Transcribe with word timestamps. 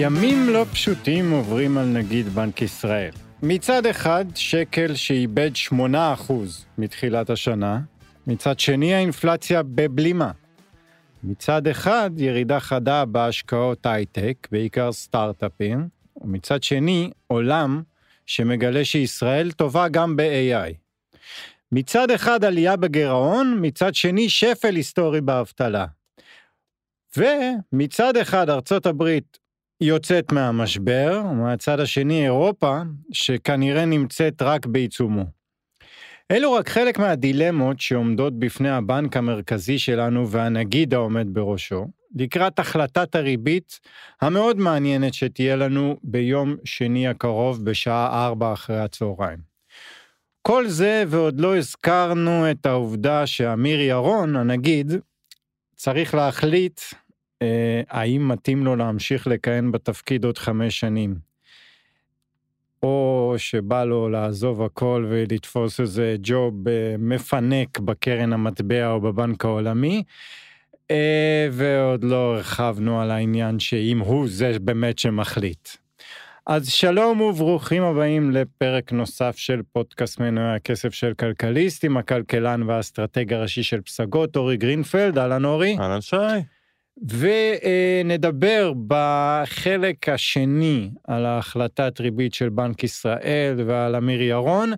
ימים 0.00 0.48
לא 0.48 0.66
פשוטים 0.72 1.30
עוברים 1.30 1.78
על 1.78 1.86
נגיד 1.86 2.28
בנק 2.28 2.62
ישראל. 2.62 3.10
מצד 3.42 3.86
אחד, 3.86 4.24
שקל 4.34 4.94
שאיבד 4.94 5.50
8% 5.72 5.72
מתחילת 6.78 7.30
השנה, 7.30 7.80
מצד 8.26 8.60
שני, 8.60 8.94
האינפלציה 8.94 9.62
בבלימה. 9.62 10.30
מצד 11.24 11.66
אחד, 11.66 12.10
ירידה 12.16 12.60
חדה 12.60 13.04
בהשקעות 13.04 13.86
הייטק, 13.86 14.48
בעיקר 14.52 14.92
סטארט-אפים, 14.92 15.88
ומצד 16.16 16.62
שני, 16.62 17.10
עולם 17.26 17.82
שמגלה 18.26 18.84
שישראל 18.84 19.50
טובה 19.50 19.88
גם 19.88 20.16
ב-AI. 20.16 20.74
מצד 21.72 22.10
אחד 22.10 22.44
עלייה 22.44 22.76
בגירעון, 22.76 23.58
מצד 23.60 23.94
שני 23.94 24.28
שפל 24.28 24.74
היסטורי 24.74 25.20
באבטלה. 25.20 25.86
ומצד 27.16 28.16
אחד 28.16 28.50
ארצות 28.50 28.86
הברית 28.86 29.38
יוצאת 29.80 30.32
מהמשבר, 30.32 31.22
ומהצד 31.30 31.80
השני 31.80 32.24
אירופה, 32.24 32.80
שכנראה 33.12 33.84
נמצאת 33.84 34.42
רק 34.42 34.66
בעיצומו. 34.66 35.37
אלו 36.32 36.52
רק 36.52 36.68
חלק 36.68 36.98
מהדילמות 36.98 37.80
שעומדות 37.80 38.38
בפני 38.38 38.70
הבנק 38.70 39.16
המרכזי 39.16 39.78
שלנו 39.78 40.30
והנגיד 40.30 40.94
העומד 40.94 41.26
בראשו, 41.32 41.86
לקראת 42.14 42.58
החלטת 42.58 43.14
הריבית 43.14 43.80
המאוד 44.20 44.58
מעניינת 44.58 45.14
שתהיה 45.14 45.56
לנו 45.56 45.96
ביום 46.02 46.56
שני 46.64 47.08
הקרוב 47.08 47.64
בשעה 47.64 48.26
ארבע 48.26 48.52
אחרי 48.52 48.80
הצהריים. 48.80 49.38
כל 50.42 50.66
זה 50.66 51.04
ועוד 51.08 51.40
לא 51.40 51.56
הזכרנו 51.56 52.50
את 52.50 52.66
העובדה 52.66 53.26
שאמיר 53.26 53.80
ירון, 53.80 54.36
הנגיד, 54.36 54.92
צריך 55.76 56.14
להחליט 56.14 56.80
אה, 57.42 57.82
האם 57.88 58.28
מתאים 58.28 58.64
לו 58.64 58.76
להמשיך 58.76 59.26
לכהן 59.26 59.72
בתפקיד 59.72 60.24
עוד 60.24 60.38
חמש 60.38 60.80
שנים. 60.80 61.27
או 62.82 63.34
שבא 63.36 63.84
לו 63.84 64.08
לעזוב 64.08 64.62
הכל 64.62 65.06
ולתפוס 65.08 65.80
איזה 65.80 66.16
ג'וב 66.22 66.68
אה, 66.68 66.94
מפנק 66.98 67.78
בקרן 67.78 68.32
המטבע 68.32 68.90
או 68.90 69.00
בבנק 69.00 69.44
העולמי. 69.44 70.02
אה, 70.90 71.48
ועוד 71.52 72.04
לא 72.04 72.34
הרחבנו 72.34 73.00
על 73.00 73.10
העניין 73.10 73.58
שאם 73.58 73.98
הוא 73.98 74.26
זה 74.28 74.58
באמת 74.60 74.98
שמחליט. 74.98 75.68
אז 76.46 76.68
שלום 76.68 77.20
וברוכים 77.20 77.82
הבאים 77.82 78.30
לפרק 78.30 78.92
נוסף 78.92 79.36
של 79.36 79.60
פודקאסט 79.72 80.20
מנועי 80.20 80.56
הכסף 80.56 80.94
של 80.94 81.14
כלכליסט 81.14 81.84
עם 81.84 81.96
הכלכלן 81.96 82.62
והאסטרטג 82.62 83.32
הראשי 83.32 83.62
של 83.62 83.80
פסגות 83.80 84.36
אורי 84.36 84.56
גרינפלד, 84.56 85.18
אהלן 85.18 85.44
אורי. 85.44 85.76
אהלן 85.80 86.00
שי. 86.00 86.16
ונדבר 87.02 88.72
בחלק 88.86 90.08
השני 90.08 90.90
על 91.04 91.26
ההחלטת 91.26 92.00
ריבית 92.00 92.34
של 92.34 92.48
בנק 92.48 92.84
ישראל 92.84 93.60
ועל 93.66 93.96
אמיר 93.96 94.22
ירון. 94.22 94.72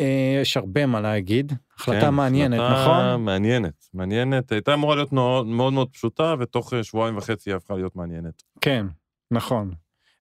אה, 0.00 0.38
יש 0.42 0.56
הרבה 0.56 0.86
מה 0.86 1.00
להגיד, 1.00 1.52
החלטה 1.76 2.00
כן, 2.00 2.14
מעניינת, 2.14 2.60
החלטה 2.60 2.82
נכון? 2.82 3.24
מעניינת, 3.24 3.88
מעניינת. 3.94 4.52
הייתה 4.52 4.74
אמורה 4.74 4.94
להיות 4.94 5.12
מאוד 5.12 5.46
מאוד, 5.46 5.88
פשוטה, 5.92 6.34
ותוך 6.38 6.74
אה, 6.74 6.84
שבועיים 6.84 7.16
וחצי 7.16 7.50
היא 7.50 7.56
הפכה 7.56 7.74
להיות 7.74 7.96
מעניינת. 7.96 8.42
כן, 8.60 8.86
נכון. 9.30 9.70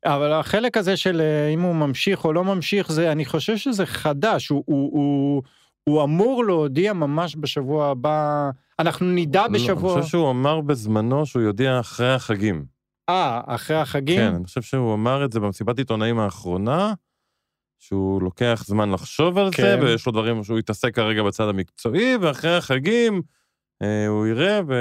אבל 0.06 0.34
החלק 0.34 0.78
הזה 0.78 0.97
של 0.97 1.22
אה, 1.22 1.47
אם 1.47 1.61
הוא 1.61 1.75
ממשיך 1.75 2.25
או 2.25 2.34
לא 2.34 2.44
ממשיך, 2.44 2.91
זה, 2.91 3.11
אני 3.11 3.25
חושב 3.25 3.58
שזה 3.58 3.85
חדש, 3.85 4.47
הוא, 4.47 4.63
הוא, 4.66 4.91
הוא, 4.94 5.44
הוא 5.84 6.03
אמור 6.03 6.45
להודיע 6.45 6.94
ממש 6.94 7.35
בשבוע 7.40 7.88
הבא, 7.88 8.50
אנחנו 8.79 9.06
נדע 9.06 9.41
לא, 9.41 9.53
בשבוע... 9.53 9.94
אני 9.94 10.01
חושב 10.01 10.12
שהוא 10.12 10.31
אמר 10.31 10.62
בזמנו 10.62 11.25
שהוא 11.25 11.41
יודיע 11.41 11.79
אחרי 11.79 12.13
החגים. 12.13 12.66
אה, 13.09 13.41
אחרי 13.45 13.78
החגים? 13.78 14.18
כן, 14.18 14.35
אני 14.35 14.45
חושב 14.45 14.62
שהוא 14.62 14.94
אמר 14.94 15.25
את 15.25 15.31
זה 15.31 15.39
במסיבת 15.39 15.78
עיתונאים 15.78 16.19
האחרונה, 16.19 16.94
שהוא 17.79 18.22
לוקח 18.22 18.63
זמן 18.68 18.91
לחשוב 18.91 19.38
על 19.38 19.50
כן. 19.51 19.63
זה, 19.63 19.79
ויש 19.81 20.06
לו 20.06 20.12
דברים 20.12 20.44
שהוא 20.44 20.59
יתעסק 20.59 20.95
כרגע 20.95 21.23
בצד 21.23 21.50
המקצועי, 21.50 22.18
ואחרי 22.22 22.57
החגים 22.57 23.22
אה, 23.81 24.07
הוא 24.07 24.28
יראה, 24.28 24.59
ו... 24.68 24.73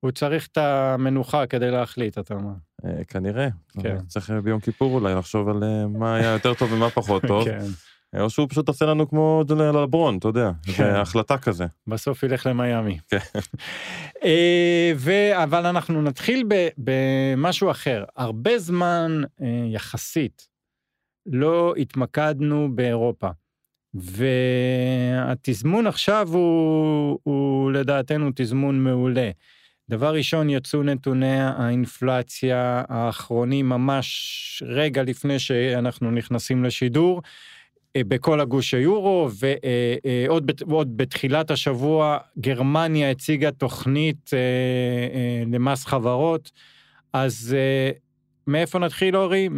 הוא 0.00 0.10
צריך 0.10 0.46
את 0.46 0.58
המנוחה 0.58 1.46
כדי 1.46 1.70
להחליט, 1.70 2.18
אתה 2.18 2.34
אומר. 2.34 2.52
אה, 2.84 3.04
כנראה. 3.04 3.48
כן. 3.82 3.96
צריך 4.06 4.30
ביום 4.30 4.60
כיפור 4.60 4.94
אולי 4.94 5.14
לחשוב 5.14 5.48
על 5.48 5.64
אה, 5.64 5.86
מה 5.86 6.14
היה 6.14 6.32
יותר 6.32 6.54
טוב 6.54 6.72
ומה 6.72 6.90
פחות 6.90 7.22
טוב. 7.28 7.44
כן. 7.44 7.64
או 8.16 8.30
שהוא 8.30 8.48
פשוט 8.48 8.68
עושה 8.68 8.86
לנו 8.86 9.08
כמו 9.08 9.44
לברון, 9.50 10.18
אתה 10.18 10.28
יודע, 10.28 10.50
כן. 10.62 10.72
זה 10.72 11.00
החלטה 11.00 11.38
כזה. 11.38 11.66
בסוף 11.86 12.22
ילך 12.22 12.46
למיאמי. 12.46 12.98
כן. 13.08 13.18
אה, 14.24 15.42
אבל 15.42 15.66
אנחנו 15.66 16.02
נתחיל 16.02 16.44
במשהו 16.78 17.70
אחר. 17.70 18.04
הרבה 18.16 18.58
זמן 18.58 19.20
אה, 19.42 19.46
יחסית 19.72 20.48
לא 21.26 21.74
התמקדנו 21.76 22.68
באירופה. 22.74 23.28
והתזמון 23.94 25.86
עכשיו 25.86 26.28
הוא, 26.32 27.18
הוא 27.22 27.72
לדעתנו 27.72 28.30
תזמון 28.34 28.84
מעולה. 28.84 29.30
דבר 29.90 30.14
ראשון, 30.14 30.50
יצאו 30.50 30.82
נתוני 30.82 31.40
האינפלציה 31.40 32.82
האחרונים 32.88 33.68
ממש 33.68 34.62
רגע 34.66 35.02
לפני 35.02 35.38
שאנחנו 35.38 36.10
נכנסים 36.10 36.64
לשידור. 36.64 37.22
אה, 37.96 38.02
בכל 38.08 38.40
הגוש 38.40 38.74
היורו, 38.74 39.28
ועוד 40.28 40.50
עוד 40.70 40.96
בתחילת 40.96 41.50
השבוע 41.50 42.18
גרמניה 42.38 43.10
הציגה 43.10 43.50
תוכנית 43.50 44.30
אה, 44.32 44.38
אה, 44.38 45.42
למס 45.52 45.84
חברות. 45.84 46.50
אז 47.12 47.56
אה, 47.58 47.90
מאיפה 48.46 48.78
נתחיל, 48.78 49.16
אורי? 49.16 49.48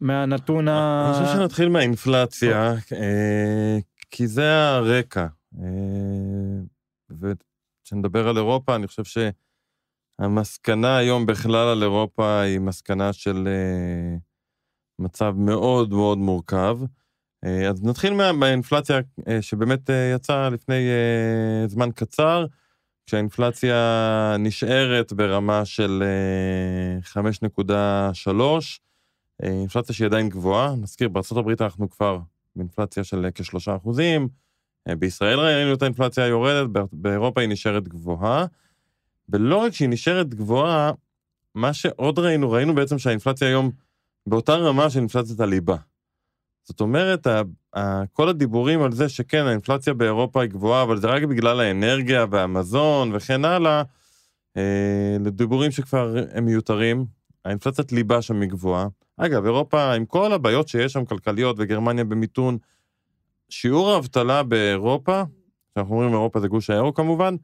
מהנתון 0.00 0.68
ה... 0.68 1.04
אני 1.06 1.24
חושב 1.24 1.38
שנתחיל 1.38 1.68
מהאינפלציה, 1.68 2.74
אה, 2.92 3.78
כי 4.10 4.26
זה 4.26 4.68
הרקע. 4.68 5.26
אה, 5.58 5.66
וכשנדבר 7.10 8.28
על 8.28 8.36
אירופה, 8.36 8.76
אני 8.76 8.86
חושב 8.86 9.02
שהמסקנה 10.20 10.96
היום 10.96 11.26
בכלל 11.26 11.68
על 11.68 11.82
אירופה 11.82 12.40
היא 12.40 12.58
מסקנה 12.58 13.12
של 13.12 13.48
אה, 13.48 14.16
מצב 14.98 15.34
מאוד 15.36 15.90
מאוד 15.90 16.18
מורכב. 16.18 16.78
אה, 17.44 17.68
אז 17.68 17.84
נתחיל 17.84 18.14
מה- 18.14 18.32
מהאינפלציה 18.32 19.00
אה, 19.28 19.42
שבאמת 19.42 19.90
אה, 19.90 20.12
יצאה 20.14 20.50
לפני 20.50 20.88
זמן 21.66 21.88
קצר, 21.94 22.46
כשהאינפלציה 23.06 23.76
נשארת 24.38 25.12
ברמה 25.12 25.64
של 25.64 26.02
אה, 26.02 27.22
5.3, 27.22 28.80
אה, 29.42 29.48
אינפלציה 29.48 29.94
שהיא 29.94 30.06
עדיין 30.06 30.28
גבוהה, 30.28 30.74
נזכיר, 30.76 31.08
בארה"ב 31.08 31.62
אנחנו 31.62 31.90
כבר 31.90 32.18
באינפלציה 32.56 33.04
של 33.04 33.24
אה, 33.24 33.30
כשלושה 33.30 33.76
אחוזים, 33.76 34.28
בישראל 34.98 35.40
ראינו 35.40 35.74
את 35.74 35.82
האינפלציה 35.82 36.26
יורדת, 36.26 36.68
בא- 36.70 36.82
באירופה 36.92 37.40
היא 37.40 37.48
נשארת 37.48 37.88
גבוהה, 37.88 38.46
ולא 39.28 39.56
רק 39.56 39.72
שהיא 39.72 39.88
נשארת 39.88 40.34
גבוהה, 40.34 40.92
מה 41.54 41.72
שעוד 41.72 42.18
ראינו, 42.18 42.50
ראינו 42.50 42.74
בעצם 42.74 42.98
שהאינפלציה 42.98 43.48
היום 43.48 43.70
באותה 44.26 44.54
רמה 44.54 44.90
של 44.90 44.98
אינפלציית 44.98 45.40
הליבה. 45.40 45.76
זאת 46.64 46.80
אומרת, 46.80 47.26
כל 48.12 48.28
הדיבורים 48.28 48.82
על 48.82 48.92
זה 48.92 49.08
שכן, 49.08 49.44
האינפלציה 49.46 49.94
באירופה 49.94 50.42
היא 50.42 50.50
גבוהה, 50.50 50.82
אבל 50.82 51.00
זה 51.00 51.06
רק 51.06 51.22
בגלל 51.22 51.60
האנרגיה 51.60 52.26
והמזון 52.30 53.10
וכן 53.14 53.44
הלאה, 53.44 53.82
אה, 54.56 55.16
לדיבורים 55.20 55.70
שכבר 55.70 56.14
הם 56.32 56.44
מיותרים. 56.44 57.04
האינפלציית 57.44 57.92
ליבה 57.92 58.22
שם 58.22 58.40
היא 58.40 58.50
גבוהה. 58.50 58.86
אגב, 59.16 59.44
אירופה, 59.44 59.92
עם 59.92 60.04
כל 60.04 60.32
הבעיות 60.32 60.68
שיש 60.68 60.92
שם, 60.92 61.04
כלכליות, 61.04 61.56
וגרמניה 61.58 62.04
במיתון, 62.04 62.58
שיעור 63.48 63.90
האבטלה 63.90 64.42
באירופה, 64.42 65.22
כשאנחנו 65.70 65.94
אומרים 65.94 66.12
אירופה 66.12 66.40
זה 66.40 66.48
גוש 66.48 66.70
האירו 66.70 66.94
כמובן, 66.94 67.34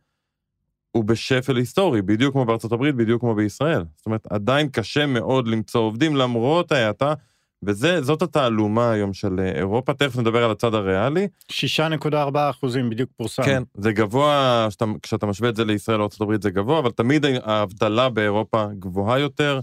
הוא 0.91 1.05
בשפל 1.05 1.57
היסטורי, 1.57 2.03
בדיוק 2.03 2.33
כמו 2.33 2.45
בארצות 2.45 2.73
הברית, 2.73 2.95
בדיוק 2.95 3.21
כמו 3.21 3.35
בישראל. 3.35 3.85
זאת 3.97 4.07
אומרת, 4.07 4.27
עדיין 4.31 4.69
קשה 4.69 5.07
מאוד 5.07 5.49
למצוא 5.49 5.81
עובדים 5.81 6.17
למרות 6.17 6.73
ההאטה, 6.73 7.15
וזאת 7.63 8.23
התעלומה 8.23 8.91
היום 8.91 9.13
של 9.13 9.41
אה, 9.41 9.59
אירופה. 9.59 9.95
תכף 9.95 10.17
נדבר 10.17 10.45
על 10.45 10.51
הצד 10.51 10.75
הריאלי. 10.75 11.29
6.4 11.53 12.11
אחוזים 12.51 12.91
בדיוק 12.91 13.11
פורסם. 13.17 13.43
כן, 13.43 13.63
זה 13.75 13.93
גבוה, 13.93 14.67
שאתה, 14.71 14.85
כשאתה 15.03 15.27
משווה 15.27 15.49
את 15.49 15.57
זה 15.57 15.65
לישראל 15.65 16.03
או 16.03 16.09
ארה"ב 16.21 16.43
זה 16.43 16.51
גבוה, 16.51 16.79
אבל 16.79 16.91
תמיד 16.91 17.25
האבטלה 17.43 18.09
באירופה 18.09 18.67
גבוהה 18.79 19.19
יותר. 19.19 19.61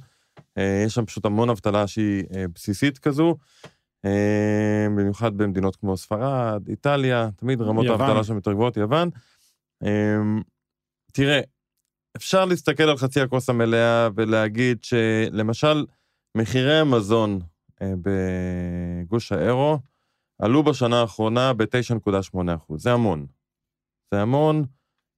אה, 0.57 0.83
יש 0.85 0.93
שם 0.93 1.05
פשוט 1.05 1.25
המון 1.25 1.49
אבטלה 1.49 1.87
שהיא 1.87 2.23
אה, 2.35 2.45
בסיסית 2.55 2.97
כזו, 2.97 3.35
במיוחד 4.97 5.37
במדינות 5.37 5.75
כמו 5.75 5.97
ספרד, 5.97 6.67
איטליה, 6.69 7.29
תמיד 7.35 7.61
רמות 7.61 7.85
יוון. 7.85 8.01
האבטלה 8.01 8.23
שם 8.23 8.35
יותר 8.35 8.53
גבוהות, 8.53 8.77
יוון. 8.77 9.09
אה, 9.83 10.41
תראה, 11.13 11.39
אפשר 12.17 12.45
להסתכל 12.45 12.83
על 12.83 12.97
חצי 12.97 13.21
הכוס 13.21 13.49
המלאה 13.49 14.07
ולהגיד 14.15 14.83
שלמשל, 14.83 15.85
מחירי 16.37 16.79
המזון 16.79 17.39
בגוש 18.01 19.31
האירו 19.31 19.79
עלו 20.39 20.63
בשנה 20.63 21.01
האחרונה 21.01 21.53
ב-9.8%. 21.53 22.77
זה 22.77 22.93
המון. 22.93 23.25
זה 24.13 24.21
המון. 24.21 24.65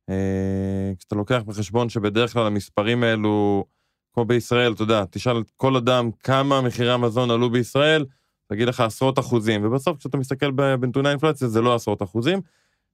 אה, 0.10 0.92
כשאתה 0.98 1.16
לוקח 1.16 1.42
בחשבון 1.46 1.90
שבדרך 1.90 2.34
כלל 2.34 2.48
המספרים 2.48 3.04
האלו, 3.04 3.66
כמו 4.14 4.26
בישראל, 4.26 4.74
אתה 4.74 4.84
יודע, 4.84 5.06
תשאל 5.10 5.40
את 5.40 5.52
כל 5.56 5.76
אדם 5.76 6.12
כמה 6.12 6.62
מחירי 6.62 6.92
המזון 6.92 7.32
עלו 7.32 7.50
בישראל, 7.50 8.06
תגיד 8.48 8.68
לך 8.68 8.80
עשרות 8.80 9.20
אחוזים, 9.20 9.66
ובסוף 9.66 9.98
כשאתה 9.98 10.18
מסתכל 10.18 10.52
בנתוני 10.52 11.08
האינפלציה 11.08 11.48
זה 11.48 11.62
לא 11.62 11.76
עשרות 11.76 12.04
אחוזים. 12.04 12.42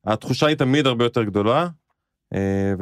התחושה 0.06 0.48
היא 0.48 0.56
תמיד 0.56 0.88
הרבה 0.88 1.06
יותר 1.06 1.24
גדולה 1.24 1.68
אה, 2.34 2.74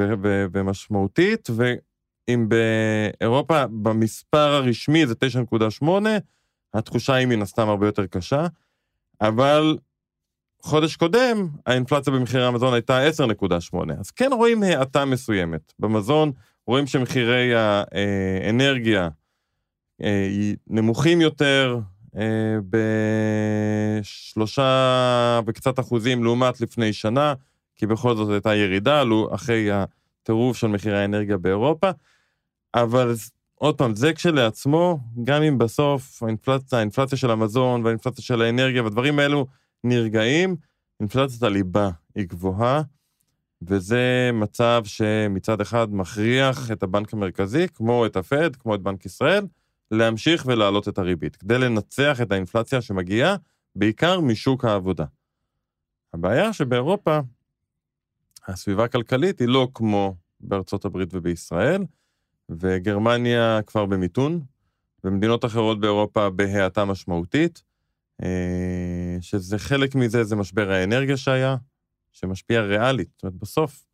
ומשמעותית, 0.53 1.49
ואם 1.55 2.49
באירופה 2.49 3.67
במספר 3.67 4.37
הרשמי 4.37 5.07
זה 5.07 5.13
9.8, 5.81 5.85
התחושה 6.73 7.13
היא 7.13 7.27
מן 7.27 7.41
הסתם 7.41 7.69
הרבה 7.69 7.85
יותר 7.85 8.05
קשה, 8.05 8.47
אבל 9.21 9.77
חודש 10.61 10.95
קודם 10.95 11.47
האינפלציה 11.65 12.13
במחירי 12.13 12.45
המזון 12.45 12.73
הייתה 12.73 12.99
10.8, 13.71 13.77
אז 13.99 14.11
כן 14.11 14.29
רואים 14.33 14.63
האטה 14.63 15.05
מסוימת. 15.05 15.73
במזון 15.79 16.31
רואים 16.67 16.87
שמחירי 16.87 17.51
האנרגיה 17.55 19.09
אה, 20.01 20.29
נמוכים 20.67 21.21
יותר, 21.21 21.79
אה, 22.17 22.57
בשלושה 24.01 25.39
וקצת 25.45 25.79
אחוזים 25.79 26.23
לעומת 26.23 26.61
לפני 26.61 26.93
שנה, 26.93 27.33
כי 27.75 27.85
בכל 27.85 28.15
זאת 28.15 28.29
הייתה 28.29 28.55
ירידה, 28.55 29.03
אחרי 29.31 29.69
הטירוף 29.71 30.57
של 30.57 30.67
מחירי 30.67 31.01
האנרגיה 31.01 31.37
באירופה, 31.37 31.89
אבל 32.75 33.13
עוד 33.61 33.77
פעם, 33.77 33.95
זה 33.95 34.13
כשלעצמו, 34.13 34.99
גם 35.23 35.43
אם 35.43 35.57
בסוף 35.57 36.23
האינפלציה, 36.23 36.77
האינפלציה 36.77 37.17
של 37.17 37.31
המזון 37.31 37.83
והאינפלציה 37.83 38.23
של 38.23 38.41
האנרגיה 38.41 38.83
והדברים 38.83 39.19
האלו 39.19 39.47
נרגעים, 39.83 40.55
אינפלציית 40.99 41.43
הליבה 41.43 41.89
היא 42.15 42.27
גבוהה, 42.27 42.81
וזה 43.61 44.29
מצב 44.33 44.81
שמצד 44.85 45.61
אחד 45.61 45.87
מכריח 45.91 46.71
את 46.71 46.83
הבנק 46.83 47.13
המרכזי, 47.13 47.67
כמו 47.67 48.05
את 48.05 48.15
הפד, 48.15 48.55
כמו 48.55 48.75
את 48.75 48.81
בנק 48.81 49.05
ישראל, 49.05 49.45
להמשיך 49.91 50.43
ולהעלות 50.45 50.87
את 50.87 50.97
הריבית, 50.97 51.35
כדי 51.35 51.57
לנצח 51.57 52.21
את 52.21 52.31
האינפלציה 52.31 52.81
שמגיעה 52.81 53.35
בעיקר 53.75 54.19
משוק 54.19 54.65
העבודה. 54.65 55.05
הבעיה 56.13 56.53
שבאירופה, 56.53 57.19
הסביבה 58.47 58.83
הכלכלית 58.83 59.39
היא 59.39 59.47
לא 59.47 59.67
כמו 59.73 60.15
בארצות 60.39 60.85
הברית 60.85 61.09
ובישראל, 61.13 61.83
וגרמניה 62.49 63.59
כבר 63.65 63.85
במיתון, 63.85 64.41
ומדינות 65.03 65.45
אחרות 65.45 65.79
באירופה 65.79 66.29
בהאטה 66.29 66.85
משמעותית, 66.85 67.63
אה, 68.23 69.17
שזה 69.21 69.59
חלק 69.59 69.95
מזה 69.95 70.23
זה 70.23 70.35
משבר 70.35 70.71
האנרגיה 70.71 71.17
שהיה, 71.17 71.55
שמשפיע 72.11 72.61
ריאלית. 72.61 73.09
זאת 73.15 73.23
אומרת, 73.23 73.35
בסוף, 73.35 73.85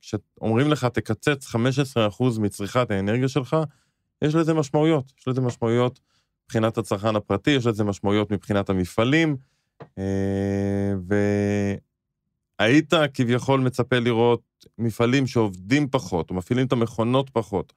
כשאומרים 0.00 0.70
לך 0.70 0.84
תקצץ 0.84 1.46
15% 1.46 2.38
מצריכת 2.38 2.90
האנרגיה 2.90 3.28
שלך, 3.28 3.56
יש 4.22 4.34
לזה 4.34 4.54
משמעויות. 4.54 5.12
יש 5.18 5.28
לזה 5.28 5.40
משמעויות 5.40 6.00
מבחינת 6.44 6.78
הצרכן 6.78 7.16
הפרטי, 7.16 7.50
יש 7.50 7.66
לזה 7.66 7.84
משמעויות 7.84 8.30
מבחינת 8.30 8.70
המפעלים, 8.70 9.36
אה, 9.98 10.92
והיית 12.60 12.92
כביכול 13.14 13.60
מצפה 13.60 13.98
לראות 13.98 14.42
מפעלים 14.78 15.26
שעובדים 15.26 15.88
פחות, 15.88 16.30
או 16.30 16.34
מפעילים 16.34 16.66
את 16.66 16.72
המכונות 16.72 17.30
פחות, 17.30 17.72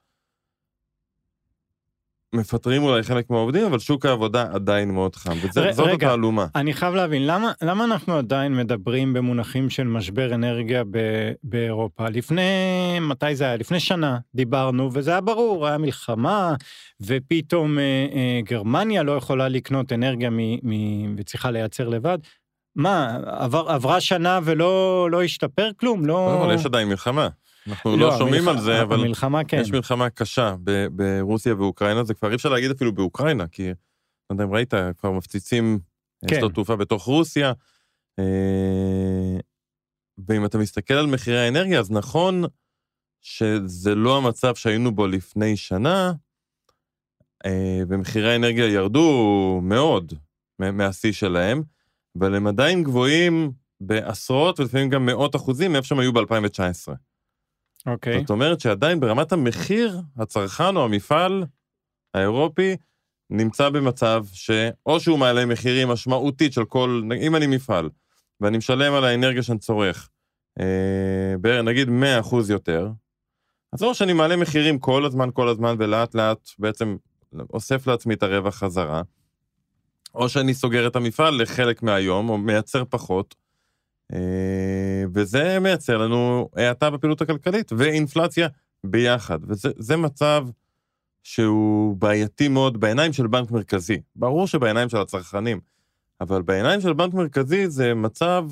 מפטרים 2.34 2.84
אולי 2.84 3.04
חלק 3.04 3.30
מהעובדים, 3.30 3.66
אבל 3.66 3.80
שוק 3.80 4.06
העבודה 4.06 4.46
עדיין 4.54 4.92
מאוד 4.92 5.16
חם, 5.16 5.34
וזאת 5.42 5.90
התעלומה. 5.94 6.46
אני 6.56 6.74
חייב 6.74 6.96
להבין, 6.96 7.28
למה, 7.28 7.52
למה 7.62 7.84
אנחנו 7.84 8.18
עדיין 8.18 8.56
מדברים 8.56 9.14
במונחים 9.14 9.70
של 9.70 9.84
משבר 9.84 10.34
אנרגיה 10.34 10.84
ב, 10.84 10.98
באירופה? 11.44 12.10
לפני, 12.10 12.42
מתי 13.02 13.36
זה 13.36 13.44
היה? 13.44 13.56
לפני 13.56 13.80
שנה 13.80 14.18
דיברנו, 14.36 14.90
וזה 14.94 15.12
היה 15.12 15.22
ברור, 15.22 15.68
היה 15.68 15.78
מלחמה, 15.78 16.56
ופתאום 17.02 17.80
אה, 17.80 17.84
אה, 18.14 18.40
גרמניה 18.44 19.04
לא 19.04 19.12
יכולה 19.12 19.48
לקנות 19.48 19.94
אנרגיה 19.94 20.30
מ, 20.30 20.38
מ, 20.64 21.16
וצריכה 21.18 21.52
לייצר 21.52 21.88
לבד. 21.90 22.18
מה, 22.76 23.18
עבר, 23.26 23.70
עברה 23.70 24.02
שנה 24.02 24.40
ולא 24.44 25.08
לא 25.12 25.24
השתפר 25.24 25.70
כלום? 25.78 26.06
לא... 26.06 26.44
אבל 26.44 26.56
יש 26.56 26.66
עדיין 26.66 26.88
מלחמה. 26.88 27.30
אנחנו 27.68 27.98
לא, 27.98 28.10
לא 28.10 28.18
שומעים. 28.18 28.48
על 28.48 28.62
זה, 28.62 28.82
אבל 28.82 29.00
המלחמה, 29.00 29.44
כן. 29.44 29.60
יש 29.62 29.72
מלחמה 29.72 30.10
קשה 30.10 30.56
ב- 30.64 30.88
ברוסיה 30.88 31.56
ואוקראינה, 31.56 32.04
זה 32.04 32.14
כבר 32.14 32.30
אי 32.30 32.36
אפשר 32.36 32.50
להגיד 32.50 32.72
אפילו 32.72 32.94
באוקראינה, 32.94 33.48
כי, 33.48 33.68
לא 33.70 33.74
יודע 34.30 34.44
אם 34.44 34.54
ראית, 34.54 34.74
כבר 34.98 35.12
מפציצים 35.12 35.80
כן. 36.28 36.36
שדות 36.36 36.54
תעופה 36.54 36.76
בתוך 36.76 37.04
רוסיה. 37.04 37.54
אה, 38.20 39.40
ואם 40.28 40.46
אתה 40.46 40.58
מסתכל 40.58 40.94
על 40.94 41.08
מחירי 41.08 41.40
האנרגיה, 41.40 41.80
אז 41.80 41.92
נכון 41.92 42.44
שזה 43.22 43.96
לא 43.96 44.18
המצב 44.18 44.56
שהיינו 44.56 44.96
בו 44.96 45.08
לפני 45.08 45.58
שנה, 45.58 46.14
אה, 47.46 47.82
ומחירי 47.88 48.32
האנרגיה 48.34 48.68
ירדו 48.68 49.60
מאוד 49.64 50.14
מהשיא 50.60 51.12
שלהם, 51.12 51.64
אבל 52.20 52.36
הם 52.36 52.48
עדיין 52.48 52.84
גבוהים 52.84 53.52
בעשרות 53.82 54.60
ולפעמים 54.60 54.90
גם 54.90 55.06
מאות 55.06 55.36
אחוזים 55.36 55.72
מאיפה 55.72 55.88
שהם 55.88 56.00
היו 56.00 56.14
ב-2019. 56.14 56.94
אוקיי. 57.86 58.20
זאת 58.22 58.30
אומרת 58.30 58.60
שעדיין 58.60 59.00
ברמת 59.00 59.32
המחיר, 59.32 60.02
הצרכן 60.18 60.76
או 60.76 60.86
המפעל 60.86 61.46
האירופי 62.14 62.76
נמצא 63.30 63.70
במצב 63.70 64.26
שאו 64.34 65.00
שהוא 65.00 65.20
מעלה 65.20 65.46
מחירים 65.46 65.88
משמעותית 65.88 66.54
של 66.54 66.66
כל, 66.66 67.02
אם 67.22 67.36
אני 67.36 67.48
מפעל, 67.48 67.90
ואני 68.42 68.58
משלם 68.58 68.94
על 68.94 69.04
האנרגיה 69.04 69.44
שאני 69.44 69.60
צורך, 69.60 70.10
אה, 70.60 71.62
נגיד 71.64 71.90
100% 71.90 72.50
יותר, 72.50 72.90
אז 73.74 73.84
או 73.84 73.96
שאני 73.96 74.14
מעלה 74.14 74.36
מחירים 74.36 74.80
כל 74.80 75.06
הזמן, 75.06 75.30
כל 75.34 75.48
הזמן, 75.48 75.76
ולאט 75.80 76.16
לאט 76.16 76.50
בעצם 76.60 76.96
אוסף 77.54 77.88
לעצמי 77.88 78.14
את 78.14 78.24
הרווח 78.24 78.56
חזרה, 78.56 79.02
או 80.16 80.30
שאני 80.30 80.54
סוגר 80.54 80.88
את 80.88 80.96
המפעל 80.96 81.42
לחלק 81.42 81.84
מהיום, 81.84 82.30
או 82.30 82.38
מייצר 82.38 82.84
פחות, 82.90 83.36
וזה 85.14 85.60
מייצר 85.60 85.98
לנו 85.98 86.50
האטה 86.56 86.90
בפעילות 86.90 87.22
הכלכלית 87.22 87.72
ואינפלציה 87.78 88.48
ביחד, 88.84 89.40
וזה 89.48 89.98
מצב 89.98 90.48
שהוא 91.24 91.98
בעייתי 91.98 92.48
מאוד 92.48 92.80
בעיניים 92.80 93.14
של 93.14 93.28
בנק 93.28 93.52
מרכזי. 93.52 94.02
ברור 94.16 94.48
שבעיניים 94.48 94.90
של 94.90 94.98
הצרכנים, 94.98 95.60
אבל 96.22 96.42
בעיניים 96.42 96.82
של 96.82 96.94
בנק 96.94 97.14
מרכזי 97.14 97.70
זה 97.70 97.94
מצב 97.94 98.48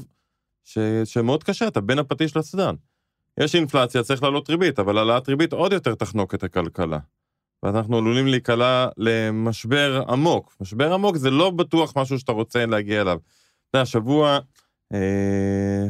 ש... 0.64 0.78
שמאוד 1.06 1.44
קשה, 1.44 1.68
אתה 1.68 1.82
בין 1.82 2.00
הפטיש 2.00 2.38
לסדן. 2.38 2.76
יש 3.40 3.56
אינפלציה, 3.56 4.04
צריך 4.04 4.24
לעלות 4.24 4.50
ריבית, 4.50 4.80
אבל 4.80 4.98
העלאת 4.98 5.30
ריבית 5.30 5.54
עוד 5.54 5.74
יותר 5.74 5.96
תחנוק 5.96 6.36
את 6.36 6.44
הכלכלה. 6.44 7.00
ואז 7.64 7.76
אנחנו 7.76 7.98
עלולים 7.98 8.28
להיקלע 8.28 8.88
למשבר 8.98 10.04
עמוק. 10.10 10.56
משבר 10.62 10.94
עמוק 10.94 11.18
זה 11.18 11.30
לא 11.30 11.50
בטוח 11.50 11.98
משהו 11.98 12.20
שאתה 12.20 12.32
רוצה 12.32 12.66
להגיע 12.66 13.02
אליו. 13.02 13.18
אתה 13.70 13.78
יודע, 13.78 13.82
השבוע 13.82 14.30
אה, 14.30 14.40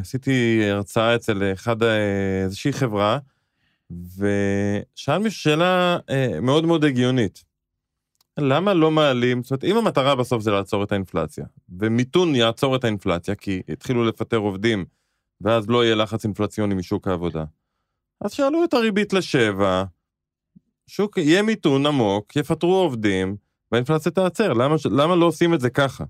עשיתי 0.00 0.60
הרצאה 0.70 1.16
אצל 1.16 1.52
אחד, 1.52 1.82
אה, 1.82 2.42
איזושהי 2.44 2.72
חברה, 2.72 3.18
ושאל 3.90 5.18
מישהו 5.18 5.40
שאלה 5.40 5.98
אה, 6.10 6.40
מאוד 6.40 6.66
מאוד 6.66 6.84
הגיונית. 6.84 7.44
למה 8.38 8.74
לא 8.74 8.90
מעלים, 8.90 9.42
זאת 9.42 9.50
אומרת, 9.50 9.64
אם 9.64 9.76
המטרה 9.76 10.14
בסוף 10.14 10.42
זה 10.42 10.50
לעצור 10.50 10.84
את 10.84 10.92
האינפלציה, 10.92 11.44
ומיתון 11.78 12.34
יעצור 12.34 12.76
את 12.76 12.84
האינפלציה, 12.84 13.34
כי 13.34 13.62
התחילו 13.68 14.04
לפטר 14.04 14.36
עובדים, 14.36 14.84
ואז 15.40 15.68
לא 15.68 15.84
יהיה 15.84 15.94
לחץ 15.94 16.24
אינפלציוני 16.24 16.74
משוק 16.74 17.08
העבודה, 17.08 17.44
אז 18.20 18.32
שאלו 18.32 18.64
את 18.64 18.74
הריבית 18.74 19.12
לשבע, 19.12 19.84
שוק, 20.86 21.18
יהיה 21.18 21.42
מיתון 21.42 21.86
עמוק, 21.86 22.36
יפטרו 22.36 22.74
עובדים, 22.74 23.36
והאינפלציה 23.72 24.12
תעצר, 24.12 24.52
למה, 24.52 24.76
למה 24.90 25.16
לא 25.16 25.26
עושים 25.26 25.54
את 25.54 25.60
זה 25.60 25.70
ככה? 25.70 26.04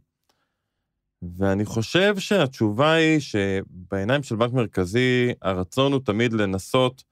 ואני 1.23 1.65
חושב 1.65 2.19
שהתשובה 2.19 2.93
היא 2.93 3.21
שבעיניים 3.21 4.23
של 4.23 4.37
בנק 4.37 4.53
מרכזי, 4.53 5.33
הרצון 5.43 5.93
הוא 5.93 6.01
תמיד 6.05 6.33
לנסות 6.33 7.05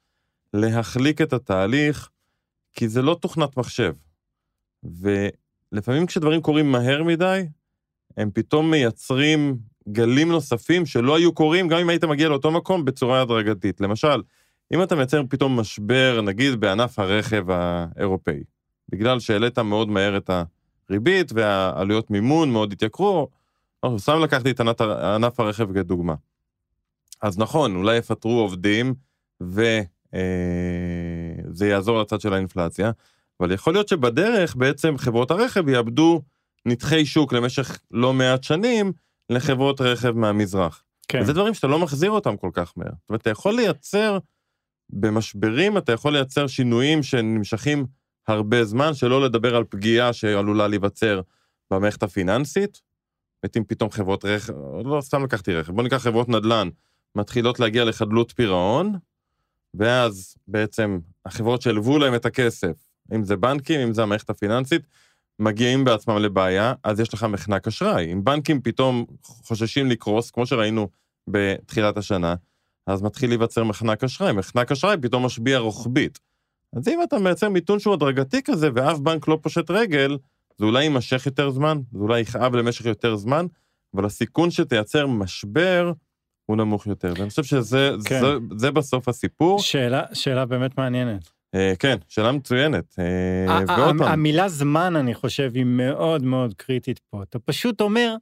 להחליק 0.54 1.20
את 1.20 1.32
התהליך, 1.32 2.08
כי 2.72 2.88
זה 2.88 3.02
לא 3.02 3.18
תוכנת 3.20 3.56
מחשב. 3.56 3.94
ולפעמים 4.82 6.06
כשדברים 6.06 6.40
קורים 6.40 6.72
מהר 6.72 7.02
מדי, 7.02 7.42
הם 8.16 8.30
פתאום 8.34 8.70
מייצרים 8.70 9.58
גלים 9.88 10.28
נוספים 10.28 10.86
שלא 10.86 11.16
היו 11.16 11.32
קורים 11.32 11.68
גם 11.68 11.78
אם 11.78 11.88
היית 11.88 12.04
מגיע 12.04 12.28
לאותו 12.28 12.50
מקום 12.50 12.84
בצורה 12.84 13.22
הדרגתית. 13.22 13.80
למשל, 13.80 14.22
אם 14.74 14.82
אתה 14.82 14.96
מייצר 14.96 15.22
פתאום 15.28 15.60
משבר, 15.60 16.20
נגיד 16.20 16.60
בענף 16.60 16.98
הרכב 16.98 17.50
האירופאי, 17.50 18.42
בגלל 18.88 19.20
שהעלית 19.20 19.58
מאוד 19.58 19.88
מהר 19.88 20.16
את 20.16 20.30
הריבית 20.88 21.32
והעלויות 21.32 22.10
מימון 22.10 22.50
מאוד 22.50 22.72
התייקרו, 22.72 23.28
סתם 23.96 24.20
לקחתי 24.22 24.50
את 24.50 24.60
ענף 24.90 25.40
הרכב 25.40 25.74
כדוגמה. 25.74 26.14
אז 27.22 27.38
נכון, 27.38 27.76
אולי 27.76 27.96
יפטרו 27.96 28.40
עובדים 28.40 28.94
ו... 29.42 29.80
אה, 30.14 31.66
יעזור 31.66 32.00
לצד 32.00 32.20
של 32.20 32.32
האינפלציה, 32.32 32.90
אבל 33.40 33.52
יכול 33.52 33.72
להיות 33.72 33.88
שבדרך 33.88 34.56
בעצם 34.56 34.98
חברות 34.98 35.30
הרכב 35.30 35.68
יאבדו 35.68 36.22
נתחי 36.66 37.06
שוק 37.06 37.32
למשך 37.32 37.80
לא 37.90 38.12
מעט 38.12 38.44
שנים 38.44 38.92
לחברות 39.30 39.80
רכב 39.80 40.10
מהמזרח. 40.10 40.84
כן. 41.08 41.20
וזה 41.22 41.32
דברים 41.32 41.54
שאתה 41.54 41.66
לא 41.66 41.78
מחזיר 41.78 42.10
אותם 42.10 42.36
כל 42.36 42.50
כך 42.52 42.72
מהר. 42.76 42.90
זאת 43.00 43.08
אומרת, 43.08 43.20
אתה 43.20 43.30
יכול 43.30 43.54
לייצר, 43.54 44.18
במשברים 44.90 45.78
אתה 45.78 45.92
יכול 45.92 46.12
לייצר 46.12 46.46
שינויים 46.46 47.02
שנמשכים 47.02 47.86
הרבה 48.28 48.64
זמן, 48.64 48.94
שלא 48.94 49.24
לדבר 49.24 49.56
על 49.56 49.64
פגיעה 49.64 50.12
שעלולה 50.12 50.68
להיווצר 50.68 51.20
במערכת 51.70 52.02
הפיננסית. 52.02 52.80
אם 53.56 53.64
פתאום 53.64 53.90
חברות 53.90 54.24
רכב, 54.24 54.52
לא 54.84 55.00
סתם 55.00 55.24
לקחתי 55.24 55.54
רכב, 55.54 55.72
בוא 55.72 55.82
ניקח 55.82 55.96
חברות 55.96 56.28
נדל"ן, 56.28 56.68
מתחילות 57.16 57.60
להגיע 57.60 57.84
לחדלות 57.84 58.32
פירעון, 58.36 58.98
ואז 59.74 60.36
בעצם 60.48 60.98
החברות 61.26 61.62
שהלוו 61.62 61.98
להם 61.98 62.14
את 62.14 62.26
הכסף, 62.26 62.76
אם 63.14 63.24
זה 63.24 63.36
בנקים, 63.36 63.80
אם 63.80 63.94
זה 63.94 64.02
המערכת 64.02 64.30
הפיננסית, 64.30 64.82
מגיעים 65.38 65.84
בעצמם 65.84 66.18
לבעיה, 66.18 66.74
אז 66.84 67.00
יש 67.00 67.14
לך 67.14 67.24
מחנק 67.24 67.66
אשראי. 67.66 68.12
אם 68.12 68.24
בנקים 68.24 68.60
פתאום 68.62 69.04
חוששים 69.22 69.90
לקרוס, 69.90 70.30
כמו 70.30 70.46
שראינו 70.46 70.88
בתחילת 71.28 71.96
השנה, 71.96 72.34
אז 72.86 73.02
מתחיל 73.02 73.30
להיווצר 73.30 73.64
מחנק 73.64 74.04
אשראי. 74.04 74.32
מחנק 74.32 74.72
אשראי 74.72 74.96
פתאום 75.02 75.26
משביע 75.26 75.58
רוחבית. 75.58 76.18
אז 76.76 76.88
אם 76.88 77.02
אתה 77.02 77.18
מייצר 77.18 77.48
מיתון 77.48 77.78
שהוא 77.78 77.94
הדרגתי 77.94 78.42
כזה, 78.42 78.68
ואף 78.74 78.98
בנק 78.98 79.28
לא 79.28 79.38
פושט 79.42 79.70
רגל, 79.70 80.18
זה 80.60 80.66
אולי 80.66 80.82
יימשך 80.82 81.26
יותר 81.26 81.50
זמן, 81.50 81.78
זה 81.92 81.98
אולי 81.98 82.20
יכאב 82.20 82.56
למשך 82.56 82.84
יותר 82.84 83.16
זמן, 83.16 83.46
אבל 83.94 84.04
הסיכון 84.04 84.50
שתייצר 84.50 85.06
משבר 85.06 85.92
הוא 86.46 86.56
נמוך 86.56 86.86
יותר. 86.86 87.12
ואני 87.16 87.30
חושב 87.30 87.42
שזה 87.42 87.90
כן. 88.04 88.20
זה, 88.20 88.34
זה 88.56 88.70
בסוף 88.70 89.08
הסיפור. 89.08 89.60
שאלה, 89.60 90.02
שאלה 90.12 90.46
באמת 90.46 90.78
מעניינת. 90.78 91.30
אה, 91.54 91.72
כן, 91.78 91.96
שאלה 92.08 92.32
מצוינת. 92.32 92.94
אה, 92.98 93.64
ועוד 93.68 93.98
פעם, 93.98 94.02
המילה 94.02 94.48
זמן, 94.48 94.96
אני 94.96 95.14
חושב, 95.14 95.50
היא 95.54 95.64
מאוד 95.64 96.22
מאוד 96.22 96.54
קריטית 96.54 96.98
פה. 97.10 97.22
אתה 97.22 97.38
פשוט 97.38 97.80
אומר, 97.80 98.14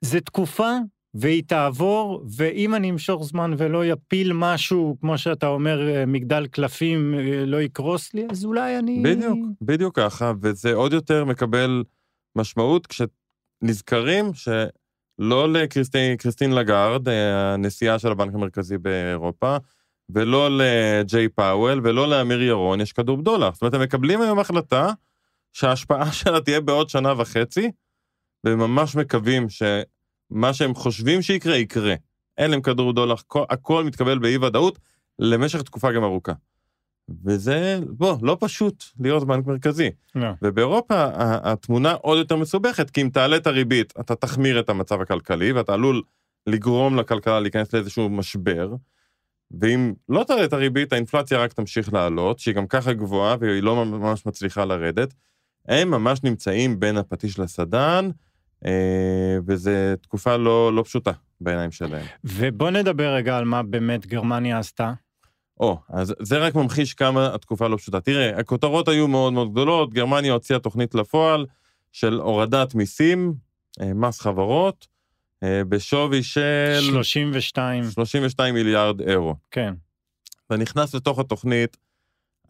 זה 0.00 0.20
תקופה 0.20 0.70
והיא 1.14 1.42
תעבור, 1.46 2.24
ואם 2.36 2.74
אני 2.74 2.90
אמשוך 2.90 3.24
זמן 3.24 3.54
ולא 3.58 3.86
יפיל 3.86 4.32
משהו, 4.32 4.96
כמו 5.00 5.18
שאתה 5.18 5.46
אומר, 5.46 5.88
אה, 5.88 6.06
מגדל 6.06 6.46
קלפים, 6.46 7.14
אה, 7.14 7.44
לא 7.46 7.62
יקרוס 7.62 8.14
לי, 8.14 8.26
אז 8.30 8.44
אולי 8.44 8.78
אני... 8.78 9.02
בדיוק, 9.04 9.38
בדיוק 9.62 9.96
ככה, 9.96 10.32
וזה 10.42 10.74
עוד 10.74 10.92
יותר 10.92 11.24
מקבל 11.24 11.84
משמעות 12.36 12.86
כשנזכרים 12.86 14.30
שלא 14.34 15.52
לקריסטין 15.52 16.16
קריסטין 16.16 16.52
לגארד, 16.52 17.08
אה, 17.08 17.54
הנשיאה 17.54 17.98
של 17.98 18.12
הבנק 18.12 18.34
המרכזי 18.34 18.78
באירופה, 18.78 19.56
ולא 20.08 20.48
לג'יי 20.58 21.28
פאוול, 21.28 21.80
ולא 21.84 22.08
לאמיר 22.08 22.42
ירון, 22.42 22.80
יש 22.80 22.92
כדור 22.92 23.16
בדולר. 23.16 23.50
זאת 23.52 23.62
אומרת, 23.62 23.74
הם 23.74 23.82
מקבלים 23.82 24.20
היום 24.20 24.38
החלטה 24.38 24.92
שההשפעה 25.52 26.12
שלה 26.12 26.40
תהיה 26.40 26.60
בעוד 26.60 26.88
שנה 26.88 27.14
וחצי, 27.16 27.70
והם 28.44 28.58
ממש 28.58 28.96
מקווים 28.96 29.48
שמה 30.32 30.54
שהם 30.54 30.74
חושבים 30.74 31.22
שיקרה, 31.22 31.56
יקרה. 31.56 31.94
אין 32.38 32.50
להם 32.50 32.60
כדור 32.60 32.92
בדולר, 32.92 33.14
הכל, 33.14 33.44
הכל 33.50 33.84
מתקבל 33.84 34.18
באי-ודאות 34.18 34.78
למשך 35.18 35.62
תקופה 35.62 35.92
גם 35.92 36.04
ארוכה. 36.04 36.32
וזה, 37.24 37.78
בוא, 37.88 38.16
לא 38.22 38.36
פשוט 38.40 38.84
להיות 39.00 39.26
בנק 39.26 39.46
מרכזי. 39.46 39.90
לא. 40.14 40.28
ובאירופה 40.42 41.08
התמונה 41.18 41.92
עוד 41.92 42.18
יותר 42.18 42.36
מסובכת, 42.36 42.90
כי 42.90 43.02
אם 43.02 43.08
תעלה 43.12 43.36
את 43.36 43.46
הריבית, 43.46 43.92
אתה 44.00 44.14
תחמיר 44.14 44.60
את 44.60 44.68
המצב 44.68 45.00
הכלכלי, 45.00 45.52
ואתה 45.52 45.74
עלול 45.74 46.02
לגרום 46.46 46.96
לכלכלה 46.96 47.40
להיכנס 47.40 47.72
לאיזשהו 47.72 48.08
משבר, 48.08 48.74
ואם 49.60 49.92
לא 50.08 50.24
תעלה 50.24 50.44
את 50.44 50.52
הריבית, 50.52 50.92
האינפלציה 50.92 51.38
רק 51.38 51.52
תמשיך 51.52 51.92
לעלות, 51.92 52.38
שהיא 52.38 52.54
גם 52.54 52.66
ככה 52.66 52.92
גבוהה 52.92 53.36
והיא 53.40 53.62
לא 53.62 53.84
ממש 53.84 54.26
מצליחה 54.26 54.64
לרדת. 54.64 55.14
הם 55.68 55.90
ממש 55.90 56.22
נמצאים 56.22 56.80
בין 56.80 56.96
הפטיש 56.96 57.38
לסדן, 57.38 58.10
וזו 59.46 59.70
תקופה 60.00 60.36
לא, 60.36 60.72
לא 60.74 60.82
פשוטה 60.82 61.12
בעיניים 61.40 61.70
שלהם. 61.70 62.06
ובוא 62.24 62.70
נדבר 62.70 63.14
רגע 63.14 63.36
על 63.36 63.44
מה 63.44 63.62
באמת 63.62 64.06
גרמניה 64.06 64.58
עשתה. 64.58 64.92
או, 65.60 65.78
אז 65.88 66.14
זה 66.20 66.38
רק 66.38 66.54
ממחיש 66.54 66.94
כמה 66.94 67.34
התקופה 67.34 67.68
לא 67.68 67.76
פשוטה. 67.76 68.00
תראה, 68.00 68.38
הכותרות 68.40 68.88
היו 68.88 69.08
מאוד 69.08 69.32
מאוד 69.32 69.52
גדולות, 69.52 69.92
גרמניה 69.94 70.32
הוציאה 70.32 70.58
תוכנית 70.58 70.94
לפועל 70.94 71.46
של 71.92 72.14
הורדת 72.14 72.74
מיסים, 72.74 73.34
אה, 73.80 73.94
מס 73.94 74.20
חברות, 74.20 74.86
אה, 75.42 75.62
בשווי 75.68 76.22
של 76.22 76.80
32, 76.80 77.84
32 77.90 78.54
מיליארד 78.54 79.00
אירו. 79.00 79.34
כן. 79.50 79.74
אתה 80.46 80.56
נכנס 80.56 80.94
לתוך 80.94 81.18
התוכנית, 81.18 81.76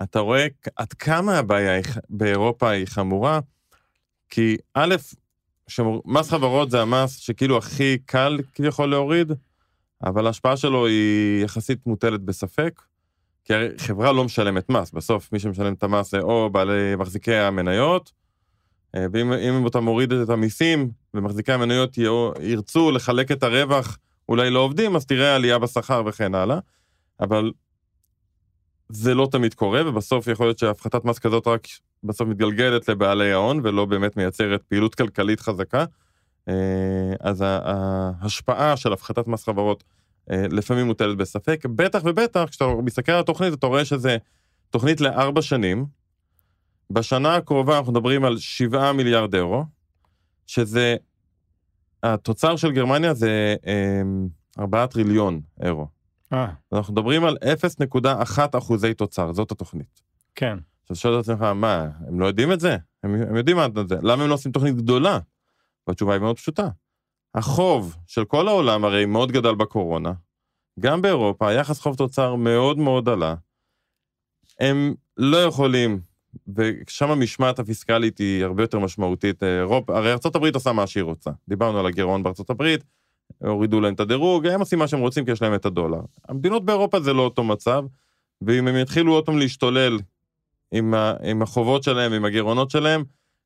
אתה 0.02 0.18
רואה 0.18 0.47
עד 0.76 0.92
כמה 0.92 1.38
הבעיה 1.38 1.80
באירופה 2.11 2.71
היא 2.71 2.87
חמורה, 2.87 3.40
כי 4.28 4.56
א', 4.75 4.94
שמור, 5.68 6.02
מס 6.06 6.30
חברות 6.30 6.71
זה 6.71 6.83
המס 6.83 7.16
שכאילו 7.16 7.59
הכי 7.59 7.99
קל 8.06 8.38
כביכול 8.54 8.90
להוריד, 8.90 9.33
אבל 10.04 10.26
ההשפעה 10.26 10.56
שלו 10.56 10.87
היא 10.87 11.44
יחסית 11.44 11.87
מוטלת 11.87 12.21
בספק, 12.21 12.83
כי 13.44 13.54
הרי 13.54 13.68
חברה 13.78 14.12
לא 14.12 14.25
משלמת 14.25 14.71
מס, 14.71 14.90
בסוף 14.90 15.33
מי 15.33 15.38
שמשלם 15.38 15.73
את 15.73 15.83
המס 15.83 16.11
זה 16.11 16.21
או 16.21 16.50
בעלי 16.50 16.97
מחזיקי 16.97 17.35
המניות, 17.35 18.12
אה, 18.97 19.06
ואם 19.12 19.33
אם 19.33 19.66
אתה 19.66 19.80
מוריד 19.80 20.12
את 20.12 20.28
המיסים 20.28 20.90
ומחזיקי 21.14 21.52
המניות 21.52 21.99
ירצו 22.40 22.90
לחלק 22.90 23.33
את 23.33 23.42
הרווח 23.42 23.99
אולי 24.28 24.50
לעובדים, 24.50 24.97
אז 24.97 25.06
תראה 25.06 25.35
עלייה 25.35 25.59
בשכר 25.59 26.02
וכן 26.06 26.35
הלאה, 26.35 26.59
אבל 27.21 27.52
זה 28.88 29.14
לא 29.14 29.28
תמיד 29.30 29.54
קורה, 29.54 29.88
ובסוף 29.88 30.26
יכול 30.26 30.47
להיות 30.47 30.59
שהפחתת 30.59 31.04
מס 31.04 31.18
כזאת 31.18 31.47
רק 31.47 31.66
בסוף 32.04 32.28
מתגלגלת 32.28 32.88
לבעלי 32.88 33.32
ההון, 33.32 33.61
ולא 33.62 33.84
באמת 33.84 34.16
מייצרת 34.16 34.62
פעילות 34.62 34.94
כלכלית 34.94 35.40
חזקה. 35.40 35.84
אה, 36.49 36.54
אז 37.20 37.44
ההשפעה 37.46 38.76
של 38.76 38.92
הפחתת 38.92 39.26
מס 39.26 39.44
חברות 39.44 39.84
אה, 40.30 40.46
לפעמים 40.50 40.87
מוטלת 40.87 41.16
בספק, 41.16 41.66
בטח 41.76 42.00
ובטח 42.04 42.44
כשאתה 42.50 42.64
מסתכל 42.82 43.12
על 43.12 43.20
התוכנית, 43.20 43.54
אתה 43.54 43.66
רואה 43.66 43.84
שזה 43.84 44.16
תוכנית 44.70 45.00
לארבע 45.00 45.42
שנים. 45.42 45.87
בשנה 46.90 47.37
הקרובה 47.37 47.78
אנחנו 47.78 47.92
מדברים 47.92 48.25
על 48.25 48.38
7 48.38 48.92
מיליארד 48.92 49.34
אירו, 49.34 49.64
שזה, 50.46 50.96
התוצר 52.02 52.56
של 52.56 52.73
גרמניה 52.73 53.14
זה 53.14 53.56
אה, 53.66 54.02
4 54.58 54.87
טריליון 54.87 55.40
אירו. 55.62 55.88
אה, 56.32 56.46
אנחנו 56.73 56.92
מדברים 56.92 57.25
על 57.25 57.37
0.1 57.96 58.58
אחוזי 58.58 58.94
תוצר, 58.94 59.32
זאת 59.32 59.50
התוכנית. 59.50 60.00
כן. 60.34 60.58
עכשיו 60.85 60.97
שואל 60.97 61.14
את 61.14 61.19
עצמך, 61.21 61.43
מה, 61.43 61.88
הם 62.09 62.21
לא 62.21 62.26
יודעים 62.26 62.53
את 62.53 62.61
זה? 62.61 62.76
הם, 63.03 63.14
הם 63.14 63.37
יודעים 63.37 63.57
מה 63.57 63.67
זה, 63.88 63.97
למה 64.03 64.23
הם 64.23 64.29
לא 64.29 64.35
עושים 64.35 64.53
תוכנית 64.53 64.76
גדולה? 64.76 65.19
והתשובה 65.87 66.12
היא 66.12 66.21
מאוד 66.21 66.37
פשוטה. 66.37 66.69
החוב 67.35 67.97
של 68.07 68.25
כל 68.25 68.49
העולם 68.49 68.85
הרי 68.85 69.07
מאוד 69.07 69.33
גדל 69.33 69.55
בקורונה, 69.55 70.12
גם 70.81 71.03
באירופה 71.03 71.49
היחס 71.49 71.81
חוב 71.81 71.97
תוצר 71.97 72.35
מאוד 72.35 72.79
מאוד 72.79 73.09
עלה. 73.09 73.35
הם 74.61 74.95
לא 75.17 75.37
יכולים, 75.37 76.00
ושם 76.57 77.11
המשמעת 77.11 77.59
הפיסקלית 77.59 78.19
היא 78.19 78.45
הרבה 78.45 78.62
יותר 78.62 78.79
משמעותית. 78.79 79.43
אירופה, 79.43 79.99
הרי 79.99 80.12
ארה"ב 80.12 80.55
עושה 80.55 80.73
מה 80.73 80.87
שהיא 80.87 81.03
רוצה. 81.03 81.31
דיברנו 81.49 81.79
על 81.79 81.87
הגירעון 81.87 82.23
הברית, 82.49 82.85
הורידו 83.38 83.81
להם 83.81 83.95
את 83.95 84.00
הדירוג, 84.00 84.47
הם 84.47 84.61
עושים 84.61 84.79
מה 84.79 84.88
שהם 84.88 85.00
רוצים 85.00 85.25
כי 85.25 85.31
יש 85.31 85.43
להם 85.43 85.55
את 85.55 85.67
הדולר. 85.67 86.00
המדינות 86.29 86.64
באירופה 86.64 87.00
זה 87.00 87.12
לא 87.12 87.23
אותו 87.23 87.45
מצב, 87.45 87.85
ואם 88.43 88.69
הם 88.69 88.76
יתחילו 88.76 89.12
עוד 89.12 89.26
פעם 89.26 89.38
להשתולל 89.38 89.99
עם, 90.73 90.94
ה, 90.94 91.14
עם 91.23 91.42
החובות 91.42 91.83
שלהם, 91.83 92.12
עם 92.12 92.25
הגירעונות 92.25 92.71
שלהם, 92.71 93.04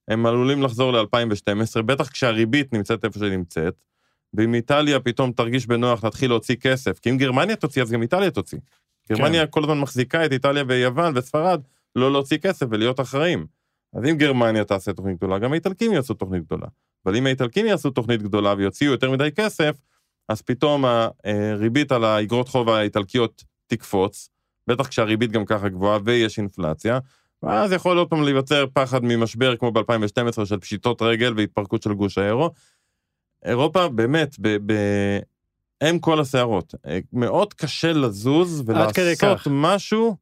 הם 0.09 0.27
עלולים 0.27 0.63
לחזור 0.63 0.93
ל-2012, 0.93 1.83
בטח 1.83 2.09
כשהריבית 2.09 2.73
נמצאת 2.73 3.05
איפה 3.05 3.19
שהיא 3.19 3.31
נמצאת, 3.31 3.75
ואם 4.35 4.55
איטליה 4.55 5.01
פתאום 5.01 5.33
תרגיש 5.33 5.67
בנוח 5.67 6.05
להתחיל 6.05 6.31
להוציא 6.31 6.57
כסף, 6.57 6.99
כי 6.99 7.11
אם 7.11 7.17
גרמניה 7.17 7.57
תוציא, 7.57 7.83
אז 7.83 7.91
גם 7.91 8.03
איטליה 8.03 8.31
תוציא. 8.31 8.59
גרמניה 9.13 9.47
כל 9.47 9.63
הזמן 9.63 9.79
מחזיקה 9.79 10.25
את 10.25 10.33
איטליה 10.33 10.65
ויוון 10.69 11.13
וספרד 11.17 11.61
לא 11.97 12.13
להוציא 12.13 12.39
כסף 12.39 12.67
ולהיות 12.71 13.01
אחראים. 13.01 13.47
אז 13.95 14.05
אם 14.05 14.17
גרמניה 14.17 14.65
תעשה 14.65 14.93
תוכנית 14.93 15.17
גדולה, 15.17 15.39
גם 15.39 15.53
האיטלקים 15.53 15.93
יעשו 15.93 16.15
תוכנית 16.15 16.45
גדולה. 16.45 16.67
אבל 17.07 17.17
אם 17.17 17.27
האיטלקים 17.27 17.67
יעשו 17.67 17.91
תוכנית 17.91 18.23
גדולה 18.23 18.55
ויוציאו 18.59 18.93
יותר 18.93 19.11
מדי 19.11 19.29
כסף, 19.37 19.77
אז 20.29 20.43
פתאום 20.43 20.85
הריבית 20.85 21.93
על 21.93 22.05
האגרות 22.05 22.49
חוב 22.49 22.69
האיטלקיות 22.69 23.45
תקפוץ, 23.67 24.31
בטח 24.69 24.87
כשהריבית 24.87 25.33
גם 25.33 25.45
ככה 25.45 25.69
גבוהה 25.69 25.99
ויש 26.05 26.39
אינפלציה, 26.39 26.99
ואז 27.43 27.73
יכול 27.73 27.99
עוד 27.99 28.09
פעם 28.11 28.23
להיווצר 28.23 28.65
פחד 28.73 29.05
ממשבר 29.05 29.57
כמו 29.57 29.73
ב-2012 29.73 30.45
של 30.45 30.59
פשיטות 30.59 31.03
רגל 31.03 31.35
והתפרקות 31.37 31.83
של 31.83 31.93
גוש 31.93 32.19
האירו. 32.19 32.51
אירופה 33.45 33.89
באמת, 33.89 34.37
ב- 34.41 34.73
ב- 34.73 35.19
הם 35.81 35.99
כל 35.99 36.21
הסערות. 36.21 36.75
אה, 36.87 36.99
מאוד 37.13 37.55
קשה 37.55 37.93
לזוז 37.93 38.63
ולעשות. 38.67 38.89
משהו, 39.51 40.17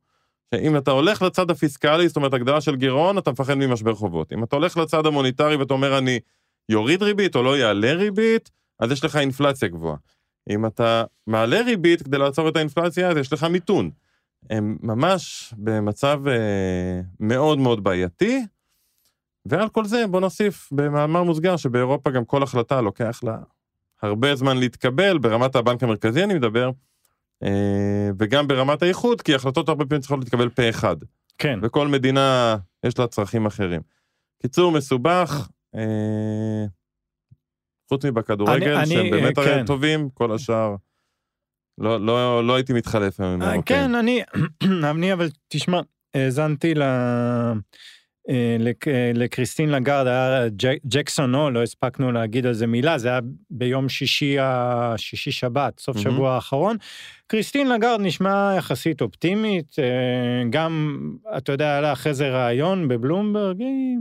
שאם 0.54 0.76
אתה 0.76 0.90
הולך 0.90 1.22
לצד 1.22 1.50
הפיסקלי, 1.50 2.08
זאת 2.08 2.16
אומרת 2.16 2.34
הגדרה 2.34 2.60
של 2.60 2.76
גירעון, 2.76 3.18
אתה 3.18 3.32
מפחד 3.32 3.54
ממשבר 3.54 3.94
חובות. 3.94 4.32
אם 4.32 4.44
אתה 4.44 4.56
הולך 4.56 4.76
לצד 4.76 5.06
המוניטרי 5.06 5.56
ואתה 5.56 5.74
אומר 5.74 5.98
אני 5.98 6.20
יוריד 6.68 7.02
ריבית 7.02 7.36
או 7.36 7.42
לא 7.42 7.58
יעלה 7.58 7.92
ריבית, 7.92 8.50
אז 8.78 8.90
יש 8.92 9.04
לך 9.04 9.16
אינפלציה 9.16 9.68
גבוהה. 9.68 9.96
אם 10.50 10.66
אתה 10.66 11.04
מעלה 11.26 11.60
ריבית 11.62 12.02
כדי 12.02 12.18
לעצור 12.18 12.48
את 12.48 12.56
האינפלציה, 12.56 13.08
אז 13.08 13.16
יש 13.16 13.32
לך 13.32 13.44
מיתון. 13.44 13.90
הם 14.50 14.76
ממש 14.82 15.54
במצב 15.58 16.28
אה, 16.28 17.00
מאוד 17.20 17.58
מאוד 17.58 17.84
בעייתי, 17.84 18.44
ועל 19.46 19.68
כל 19.68 19.84
זה 19.84 20.06
בוא 20.06 20.20
נוסיף 20.20 20.68
במאמר 20.72 21.22
מוסגר 21.22 21.56
שבאירופה 21.56 22.10
גם 22.10 22.24
כל 22.24 22.42
החלטה 22.42 22.80
לוקח 22.80 23.20
לה 23.24 23.36
הרבה 24.02 24.34
זמן 24.34 24.56
להתקבל, 24.56 25.18
ברמת 25.18 25.56
הבנק 25.56 25.82
המרכזי 25.82 26.24
אני 26.24 26.34
מדבר, 26.34 26.70
אה, 27.42 28.10
וגם 28.18 28.48
ברמת 28.48 28.82
האיחוד, 28.82 29.22
כי 29.22 29.34
החלטות 29.34 29.68
הרבה 29.68 29.84
פעמים 29.86 30.00
צריכות 30.00 30.18
להתקבל 30.20 30.48
פה 30.48 30.68
אחד. 30.68 30.96
כן. 31.38 31.58
וכל 31.62 31.88
מדינה 31.88 32.56
יש 32.84 32.98
לה 32.98 33.06
צרכים 33.06 33.46
אחרים. 33.46 33.80
קיצור, 34.42 34.72
מסובך, 34.72 35.48
אה, 35.74 36.64
חוץ 37.88 38.04
מבכדורגל, 38.04 38.74
אני- 38.76 38.86
שהם 38.86 39.00
אני, 39.00 39.10
באמת 39.10 39.38
אה, 39.38 39.44
כן. 39.44 39.66
טובים, 39.66 40.08
כל 40.14 40.32
השאר. 40.34 40.74
לא, 41.78 42.00
לא, 42.00 42.46
לא 42.46 42.54
הייתי 42.54 42.72
מתחלף 42.72 43.20
היום 43.20 43.32
עם 43.32 43.42
אה, 43.42 43.48
האירופאים. 43.48 43.78
כן, 43.78 43.94
אני, 43.94 44.22
אני 44.90 45.12
אבל 45.12 45.28
תשמע, 45.48 45.80
האזנתי 46.14 46.74
ל... 46.74 46.82
אה, 46.82 47.52
אה, 48.86 49.10
לקריסטין 49.14 49.68
לגרד, 49.70 50.06
היה 50.06 50.48
ג'ק- 50.48 50.80
ג'קסון 50.86 51.34
או, 51.34 51.50
לא 51.50 51.62
הספקנו 51.62 52.12
להגיד 52.12 52.46
על 52.46 52.52
זה 52.52 52.66
מילה, 52.66 52.98
זה 52.98 53.08
היה 53.08 53.20
ביום 53.50 53.88
שישי, 53.88 54.36
שישי 54.96 55.30
שבת, 55.30 55.80
סוף 55.80 55.96
מהמם. 55.96 56.10
שבוע 56.10 56.34
האחרון. 56.34 56.76
קריסטין 57.26 57.68
לגרד 57.68 58.00
נשמע 58.00 58.54
יחסית 58.58 59.00
אופטימית, 59.00 59.76
אה, 59.78 59.84
גם, 60.50 61.00
אתה 61.36 61.52
יודע, 61.52 61.64
היה 61.66 61.80
לה 61.80 61.92
אחרי 61.92 62.14
זה 62.14 62.28
ראיון 62.44 62.88
בבלומברג, 62.88 63.60
היא, 63.60 63.96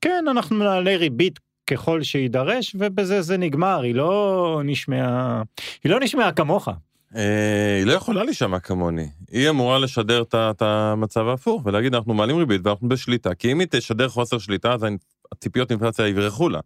כן, 0.00 0.24
אנחנו 0.30 0.56
נעלה 0.56 0.96
ריבית 0.96 1.38
ככל 1.70 2.02
שיידרש, 2.02 2.76
ובזה 2.78 3.22
זה 3.22 3.36
נגמר, 3.36 3.80
היא 3.80 3.94
לא 3.94 4.60
נשמעה, 4.64 5.42
היא 5.84 5.92
לא 5.92 6.00
נשמעה 6.00 6.32
כמוך. 6.32 6.68
אה, 7.14 7.76
היא 7.78 7.86
לא 7.86 7.92
יכולה 7.92 8.24
להישמע 8.24 8.60
כמוני. 8.60 9.08
היא 9.30 9.50
אמורה 9.50 9.78
לשדר 9.78 10.22
את 10.32 10.62
המצב 10.62 11.26
ההפוך 11.28 11.62
ולהגיד 11.64 11.94
אנחנו 11.94 12.14
מעלים 12.14 12.36
ריבית 12.36 12.66
ואנחנו 12.66 12.88
בשליטה. 12.88 13.34
כי 13.34 13.52
אם 13.52 13.60
היא 13.60 13.68
תשדר 13.70 14.08
חוסר 14.08 14.38
שליטה 14.38 14.72
אז 14.72 14.86
הציפיות 15.32 15.70
אינפלציה 15.70 16.08
יברחו 16.08 16.48
לה. 16.48 16.60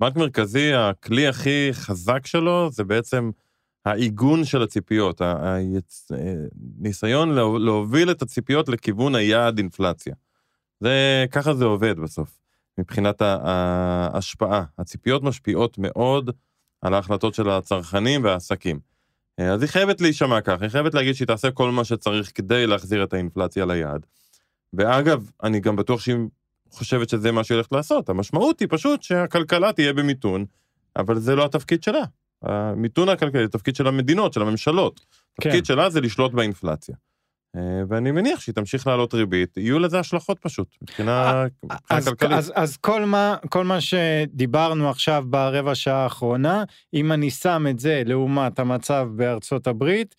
בנק 0.00 0.16
מרכזי, 0.16 0.72
הכלי 0.74 1.26
הכי 1.28 1.68
חזק 1.72 2.26
שלו 2.26 2.70
זה 2.70 2.84
בעצם 2.84 3.30
העיגון 3.84 4.44
של 4.44 4.62
הציפיות, 4.62 5.20
ה- 5.20 5.56
היצ- 5.56 6.12
אה, 6.14 7.24
להוביל 7.58 8.10
את 8.10 8.22
הציפיות 8.22 8.68
לכיוון 8.68 9.14
היעד 9.14 9.58
אינפלציה. 9.58 10.14
זה, 10.80 11.26
ככה 11.30 11.54
זה 11.54 11.64
עובד 11.64 11.98
בסוף, 12.00 12.38
מבחינת 12.78 13.22
ההשפעה. 13.22 14.64
הציפיות 14.78 15.22
משפיעות 15.22 15.78
מאוד 15.78 16.30
על 16.82 16.94
ההחלטות 16.94 17.34
של 17.34 17.50
הצרכנים 17.50 18.24
והעסקים. 18.24 18.80
אה, 19.38 19.52
אז 19.52 19.62
היא 19.62 19.70
חייבת 19.70 20.00
להישמע 20.00 20.40
ככה, 20.40 20.64
היא 20.64 20.70
חייבת 20.70 20.94
להגיד 20.94 21.14
שהיא 21.14 21.26
תעשה 21.26 21.50
כל 21.50 21.70
מה 21.70 21.84
שצריך 21.84 22.32
כדי 22.34 22.66
להחזיר 22.66 23.04
את 23.04 23.12
האינפלציה 23.12 23.66
ליעד. 23.66 24.06
ואגב, 24.72 25.30
אני 25.42 25.60
גם 25.60 25.76
בטוח 25.76 26.00
שהיא 26.00 26.16
חושבת 26.70 27.08
שזה 27.08 27.32
מה 27.32 27.44
שהיא 27.44 27.56
הולכת 27.56 27.72
לעשות. 27.72 28.08
המשמעות 28.08 28.60
היא 28.60 28.68
פשוט 28.70 29.02
שהכלכלה 29.02 29.72
תהיה 29.72 29.92
במיתון, 29.92 30.44
אבל 30.96 31.18
זה 31.18 31.36
לא 31.36 31.44
התפקיד 31.44 31.82
שלה. 31.82 32.02
המיתון 32.42 33.08
הכלכלי 33.08 33.40
זה 33.40 33.44
התפקיד 33.44 33.76
של 33.76 33.86
המדינות, 33.86 34.32
של 34.32 34.42
הממשלות. 34.42 35.00
כן. 35.40 35.48
התפקיד 35.48 35.66
שלה 35.66 35.90
זה 35.90 36.00
לשלוט 36.00 36.32
באינפלציה. 36.32 36.94
אה, 37.58 37.82
ואני 37.88 38.10
מניח 38.10 38.40
שהיא 38.40 38.54
תמשיך 38.54 38.86
להעלות 38.86 39.14
ריבית, 39.14 39.56
יהיו 39.56 39.78
לזה 39.78 39.98
השלכות 39.98 40.38
פשוט, 40.38 40.76
מבחינה 40.82 41.44
אז, 41.90 42.08
כלכלית. 42.08 42.32
אז, 42.32 42.52
אז 42.54 42.76
כל, 42.76 43.04
מה, 43.04 43.36
כל 43.48 43.64
מה 43.64 43.80
שדיברנו 43.80 44.90
עכשיו 44.90 45.24
ברבע 45.26 45.74
שעה 45.74 46.02
האחרונה, 46.02 46.64
אם 46.94 47.12
אני 47.12 47.30
שם 47.30 47.66
את 47.70 47.78
זה 47.78 48.02
לעומת 48.06 48.58
המצב 48.58 49.08
בארצות 49.16 49.66
הברית, 49.66 50.14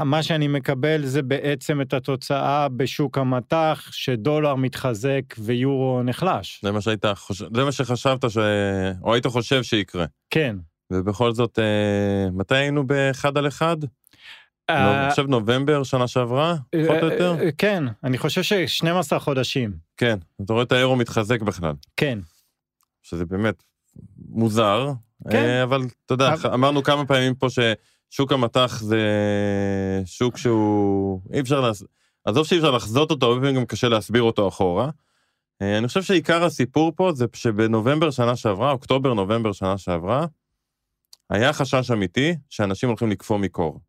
מה 0.00 0.22
שאני 0.22 0.48
מקבל 0.48 1.06
זה 1.06 1.22
בעצם 1.22 1.80
את 1.80 1.94
התוצאה 1.94 2.68
בשוק 2.68 3.18
המטח, 3.18 3.88
שדולר 3.90 4.54
מתחזק 4.54 5.22
ויורו 5.38 6.02
נחלש. 6.02 6.60
זה 6.62 6.72
מה 6.72 6.80
שהיית 6.80 7.04
חושב, 7.14 7.56
זה 7.56 7.64
מה 7.64 7.72
שחשבת 7.72 8.30
ש... 8.30 8.38
או 9.02 9.14
היית 9.14 9.26
חושב 9.26 9.62
שיקרה. 9.62 10.04
כן. 10.30 10.56
ובכל 10.92 11.32
זאת, 11.32 11.58
אה, 11.58 12.30
מתי 12.32 12.54
היינו 12.54 12.86
באחד 12.86 13.38
על 13.38 13.48
אחד? 13.48 13.76
אני 14.70 15.10
חושב 15.10 15.26
נובמבר 15.26 15.82
שנה 15.82 16.08
שעברה, 16.08 16.54
פחות 16.86 17.02
או 17.02 17.08
יותר? 17.08 17.36
אה, 17.40 17.48
כן, 17.58 17.84
אני 18.04 18.18
חושב 18.18 18.42
ש-12 18.42 19.18
חודשים. 19.18 19.72
כן, 19.96 20.18
אתה 20.44 20.52
רואה 20.52 20.64
את 20.64 20.72
האירו 20.72 20.96
מתחזק 20.96 21.42
בכלל, 21.42 21.72
כן. 21.96 22.18
שזה 23.02 23.24
באמת 23.26 23.62
מוזר, 24.28 24.92
כן. 25.30 25.36
אה, 25.36 25.62
אבל 25.62 25.82
אתה 26.06 26.14
יודע, 26.14 26.34
אמרנו 26.54 26.82
כמה 26.82 27.06
פעמים 27.06 27.34
פה 27.34 27.46
ששוק 27.50 28.32
המטח 28.32 28.80
זה 28.80 29.00
שוק 30.04 30.36
שהוא, 30.36 31.20
אי 31.32 31.40
אפשר, 31.40 31.60
לעש- 31.60 31.84
עזוב 32.24 32.46
שאי 32.46 32.56
אפשר 32.58 32.70
לחזות 32.70 33.10
אותו, 33.10 33.26
הרבה 33.26 33.40
פעמים 33.40 33.56
גם 33.56 33.66
קשה 33.66 33.88
להסביר 33.88 34.22
אותו 34.22 34.48
אחורה. 34.48 34.90
אה, 35.62 35.78
אני 35.78 35.88
חושב 35.88 36.02
שעיקר 36.02 36.44
הסיפור 36.44 36.92
פה 36.96 37.12
זה 37.14 37.26
שבנובמבר 37.32 38.10
שנה 38.10 38.36
שעברה, 38.36 38.70
אוקטובר, 38.70 39.14
נובמבר 39.14 39.52
שנה 39.52 39.78
שעברה, 39.78 40.26
היה 41.30 41.52
חשש 41.52 41.90
אמיתי 41.90 42.34
שאנשים 42.50 42.88
הולכים 42.88 43.10
לקפוא 43.10 43.38
מקור. 43.38 43.80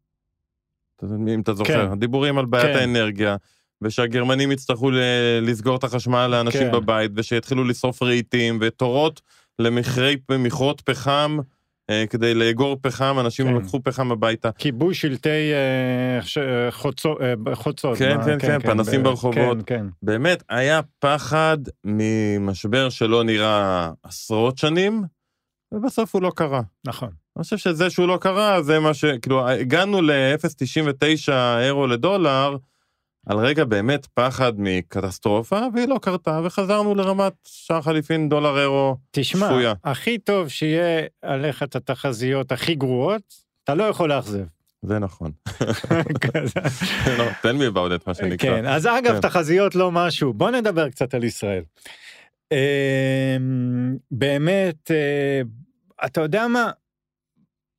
אם 1.34 1.40
אתה 1.42 1.54
זוכר, 1.54 1.86
כן. 1.86 1.92
הדיבורים 1.92 2.38
על 2.38 2.46
בעיית 2.46 2.74
כן. 2.76 2.80
האנרגיה, 2.80 3.36
ושהגרמנים 3.82 4.52
יצטרכו 4.52 4.92
ל- 4.92 5.00
לסגור 5.42 5.76
את 5.76 5.84
החשמל 5.84 6.28
לאנשים 6.28 6.62
כן. 6.62 6.72
בבית, 6.72 7.12
ושיתחילו 7.16 7.64
לשרוף 7.64 8.04
רהיטים, 8.04 8.58
ותורות 8.62 9.22
למכרי 9.60 10.18
מכרות 10.40 10.82
פחם, 10.82 11.38
אה, 11.90 12.04
כדי 12.10 12.34
לאגור 12.34 12.78
פחם, 12.82 13.16
אנשים 13.20 13.48
כן. 13.48 13.54
לקחו 13.56 13.84
פחם 13.84 14.12
הביתה. 14.12 14.52
כיבוי 14.52 14.94
שלטי 14.94 15.30
אה, 15.30 16.22
ש- 16.22 16.38
אה, 16.38 16.72
חוצו- 16.72 17.18
חוצות. 17.54 17.98
כן, 17.98 18.18
מה- 18.18 18.24
כן, 18.26 18.38
כן, 18.40 18.60
פנסים 18.60 19.02
ב- 19.02 19.04
ברחובות. 19.04 19.58
כן, 19.66 19.78
כן. 19.78 19.86
באמת, 20.04 20.44
היה 20.50 20.80
פחד 21.00 21.58
ממשבר 21.84 22.90
שלא 22.90 23.24
נראה 23.24 23.90
עשרות 24.04 24.58
שנים, 24.58 25.04
ובסוף 25.72 26.16
הוא 26.16 26.22
לא 26.22 26.32
קרה. 26.36 26.62
נכון. 26.88 27.10
אני 27.38 27.44
חושב 27.44 27.58
שזה 27.58 27.90
שהוא 27.90 28.08
לא 28.08 28.18
קרה, 28.22 28.62
זה 28.62 28.80
מה 28.80 28.94
ש... 28.94 29.06
כאילו, 29.06 29.50
הגענו 29.50 30.02
ל-0.99 30.02 31.32
אירו 31.60 31.88
לדולר, 31.88 32.58
על 33.26 33.38
רגע 33.38 33.66
באמת 33.66 34.06
פחד 34.14 34.54
מקטסטרופה, 34.58 35.60
והיא 35.74 35.88
לא 35.88 36.00
קרתה, 36.02 36.42
וחזרנו 36.44 36.96
לרמת 36.96 37.34
שער 37.48 37.82
חליפין 37.82 38.30
דולר 38.30 38.60
אירו 38.60 38.98
תשמע, 39.12 39.48
שפויה. 39.48 39.74
הכי 39.84 40.18
טוב 40.18 40.48
שיהיה 40.48 41.06
עליך 41.22 41.64
את 41.64 41.76
התחזיות 41.76 42.52
הכי 42.52 42.76
גרועות, 42.76 43.22
אתה 43.64 43.76
לא 43.76 43.84
יכול 43.84 44.10
לאכזב. 44.10 44.44
זה 44.82 45.00
נכון. 45.00 45.32
לא, 47.18 47.26
תן 47.42 47.58
לי 47.58 47.72
בעודד, 47.72 47.98
מה 48.08 48.14
שנקרא. 48.14 48.50
כן, 48.50 48.66
אז 48.66 48.88
אגב, 48.88 49.14
כן. 49.14 49.22
תחזיות 49.22 49.76
לא 49.76 49.92
משהו. 49.92 50.34
בוא 50.34 50.52
נדבר 50.52 50.90
קצת 50.90 51.14
על 51.14 51.24
ישראל. 51.24 51.64
אמ, 52.52 53.96
באמת, 54.12 54.92
אה, 54.92 55.42
אתה 56.06 56.22
יודע 56.22 56.48
מה? 56.48 56.72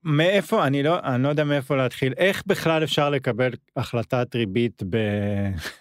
מאיפה, 0.05 0.67
אני 0.67 0.83
לא, 0.83 0.99
אני 1.05 1.23
לא 1.23 1.29
יודע 1.29 1.45
מאיפה 1.45 1.77
להתחיל. 1.77 2.13
איך 2.17 2.43
בכלל 2.47 2.85
אפשר 2.85 3.11
לקבל 3.11 3.51
החלטת 3.77 4.35
ריבית 4.35 4.83
ב, 4.91 4.97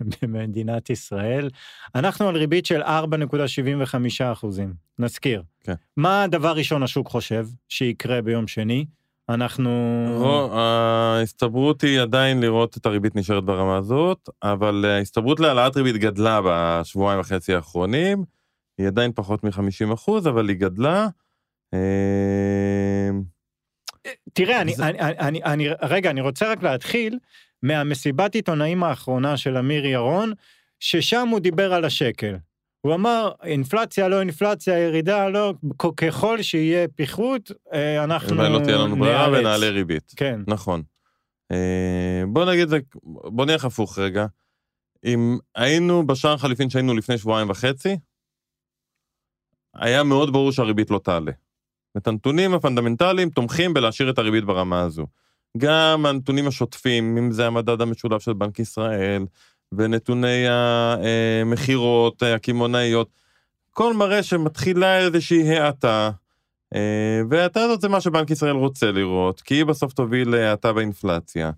במדינת 0.22 0.90
ישראל? 0.90 1.50
אנחנו 1.96 2.28
על 2.28 2.38
ריבית 2.38 2.66
של 2.66 2.82
4.75 2.84 2.88
אחוזים, 4.32 4.74
נזכיר. 5.00 5.44
כן. 5.64 5.74
מה 5.98 6.24
הדבר 6.24 6.52
ראשון 6.56 6.84
השוק 6.84 7.08
חושב 7.08 7.48
שיקרה 7.70 8.22
ביום 8.22 8.48
שני? 8.48 8.86
אנחנו... 9.30 9.70
רו- 10.20 10.54
ההסתברות 10.54 11.82
היא 11.82 12.02
עדיין 12.02 12.42
לראות 12.42 12.78
את 12.78 12.86
הריבית 12.86 13.16
נשארת 13.16 13.44
ברמה 13.44 13.78
הזאת, 13.78 14.30
אבל 14.44 14.86
ההסתברות 14.88 15.40
להעלאת 15.40 15.78
ריבית 15.78 15.98
גדלה 15.98 16.40
בשבועיים 16.46 17.20
וחצי 17.20 17.54
האחרונים, 17.54 18.24
היא 18.78 18.88
עדיין 18.88 19.12
פחות 19.16 19.44
מ-50 19.44 19.94
אחוז, 19.94 20.28
אבל 20.28 20.50
היא 20.50 20.58
גדלה. 20.58 21.08
אה, 24.06 24.12
תראה, 24.34 24.62
אני, 24.62 24.74
זה- 24.76 24.86
אני, 24.88 25.00
אני, 25.02 25.44
אני, 25.44 25.68
רגע, 25.82 26.10
אני 26.10 26.22
רוצה 26.22 26.52
רק 26.52 26.63
להתחיל 26.63 27.20
מהמסיבת 27.62 28.36
עיתונאים 28.36 28.84
האחרונה 28.84 29.38
של 29.38 29.58
אמיר 29.58 29.86
ירון, 29.86 30.34
ששם 30.80 31.28
הוא 31.32 31.39
דיבר 31.39 31.74
על 31.74 31.86
השקל. 31.86 32.36
הוא 32.82 32.94
אמר, 32.94 33.32
אינפלציה, 33.44 34.08
לא 34.08 34.20
אינפלציה, 34.20 34.80
ירידה, 34.80 35.30
לא, 35.30 35.54
ככל 35.98 36.42
שיהיה 36.42 36.88
פיחות, 36.88 37.52
אה, 37.74 38.04
אנחנו 38.04 38.38
ולא 38.38 38.60
תהיה 38.63 38.78
לנו 38.78 38.96
ברירה. 38.96 39.30
ונעלה 39.32 39.70
ריבית. 39.70 40.13
כן, 40.16 40.39
נכון. 40.48 40.84
אה, 41.52 42.24
בוא 42.28 42.46
נגיד, 42.52 42.70
בוא 43.06 43.46
נלך 43.46 43.66
הפוך 43.66 44.00
רגע. 44.00 44.26
אם 45.06 45.38
היינו 45.56 46.08
בשער 46.08 46.38
חליפין 46.38 46.70
שהיינו 46.70 46.94
לפני 46.94 47.18
שבועיים 47.18 47.50
וחצי, 47.50 47.98
היה 49.76 50.04
מאוד 50.04 50.34
ברור 50.34 50.52
שהריבית 50.52 50.92
לא 50.92 51.00
תעלה. 51.04 51.32
הנתונים 51.98 52.54
הפונדמנטליים 52.53 53.29
תומכים 53.29 53.73
בלהשאיר 53.73 54.10
את 54.10 54.17
הריבית 54.17 54.43
ברמה 54.43 54.82
הזו. 54.82 55.06
גם 55.58 56.06
הנתונים 56.06 56.47
השוטפים, 56.47 57.17
אם 57.17 57.32
זה 57.32 57.47
המדד 57.47 57.82
המשולב 57.82 58.19
של 58.19 58.34
בנק 58.34 58.60
ישראל, 58.60 59.25
ונתוני 59.71 60.45
המכירות 60.47 62.23
הקמעונאיות, 62.23 63.10
כל 63.71 63.93
מראה 63.93 64.23
שמתחילה 64.23 64.99
איזושהי 64.99 65.58
האטה, 65.58 66.12
אה, 66.75 67.21
וההאטה 67.29 67.62
הזאת 67.62 67.82
זה 67.82 67.89
מה 67.89 68.01
שבנק 68.01 68.32
ישראל 68.32 68.56
רוצה 68.56 68.91
לראות, 68.91 69.41
כי 69.41 69.56
היא 69.56 69.65
בסוף 69.65 69.93
תוביל 69.93 70.29
להאטה 70.29 70.73
באינפלציה. 70.73 71.51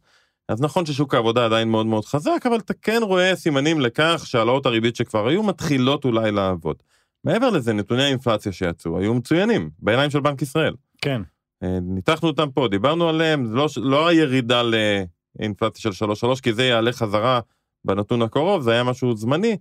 אז 0.49 0.61
נכון 0.61 0.85
ששוק 0.85 1.13
העבודה 1.13 1.45
עדיין 1.45 1.67
מאוד 1.67 1.85
מאוד 1.85 2.05
חזק, 2.05 2.41
אבל 2.45 2.57
אתה 2.57 2.73
כן 2.73 2.99
רואה 3.01 3.35
סימנים 3.35 3.81
לכך 3.81 4.23
שהעלאות 4.25 4.65
הריבית 4.65 4.95
שכבר 4.95 5.27
היו 5.27 5.43
מתחילות 5.43 6.05
אולי 6.05 6.31
לעבוד. 6.31 6.75
מעבר 7.25 7.49
לזה, 7.49 7.73
נתוני 7.73 8.03
האינפלציה 8.03 8.51
שיצאו 8.51 8.99
היו 8.99 9.13
מצוינים, 9.13 9.69
בעיניים 9.79 10.09
של 10.09 10.19
בנק 10.19 10.41
ישראל. 10.41 10.75
כן. 11.01 11.21
אה, 11.63 11.79
ניתחנו 11.81 12.29
אותם 12.29 12.51
פה, 12.51 12.67
דיברנו 12.67 13.09
עליהם, 13.09 13.55
לא, 13.55 13.67
לא 13.77 14.07
הירידה 14.07 14.61
לאינפלציה 15.39 15.91
של 15.91 16.05
3.3, 16.05 16.41
כי 16.41 16.53
זה 16.53 16.65
יעלה 16.65 16.91
חזרה 16.91 17.39
בנתון 17.85 18.21
הקרוב, 18.21 18.61
זה 18.61 18.71
היה 18.71 18.83
משהו 18.83 19.15
זמני, 19.15 19.57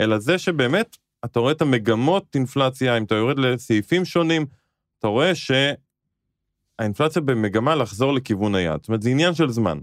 אלא 0.00 0.18
זה 0.18 0.38
שבאמת, 0.38 0.96
אתה 1.24 1.40
רואה 1.40 1.52
את 1.52 1.62
המגמות 1.62 2.34
אינפלציה, 2.34 2.98
אם 2.98 3.04
אתה 3.04 3.14
יורד 3.14 3.38
לסעיפים 3.38 4.04
שונים, 4.04 4.46
אתה 4.98 5.08
רואה 5.08 5.32
שהאינפלציה 6.78 7.22
במגמה 7.22 7.74
לחזור 7.74 8.12
לכיוון 8.12 8.54
היעד. 8.54 8.80
זאת 8.80 8.88
אומרת, 8.88 9.02
זה 9.02 9.10
עניין 9.10 9.34
של 9.34 9.50
זמן. 9.50 9.78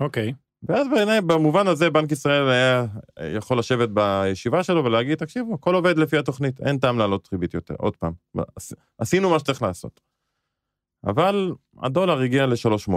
אוקיי. 0.00 0.32
ואז 0.62 0.86
בעיניי, 0.88 1.20
במובן 1.20 1.66
הזה, 1.66 1.90
בנק 1.90 2.12
ישראל 2.12 2.48
היה 2.48 2.86
יכול 3.36 3.58
לשבת 3.58 3.88
בישיבה 3.88 4.62
שלו 4.62 4.84
ולהגיד, 4.84 5.18
תקשיבו, 5.18 5.54
הכל 5.54 5.74
עובד 5.74 5.98
לפי 5.98 6.18
התוכנית, 6.18 6.60
אין 6.60 6.78
טעם 6.78 6.98
להעלות 6.98 7.28
ריבית 7.32 7.54
יותר. 7.54 7.74
עוד 7.78 7.96
פעם, 7.96 8.12
עשינו 8.98 9.30
מה 9.30 9.38
שצריך 9.38 9.62
לעשות. 9.62 10.00
אבל 11.04 11.52
הדולר 11.82 12.20
הגיע 12.20 12.46
ל-3.8, 12.46 12.92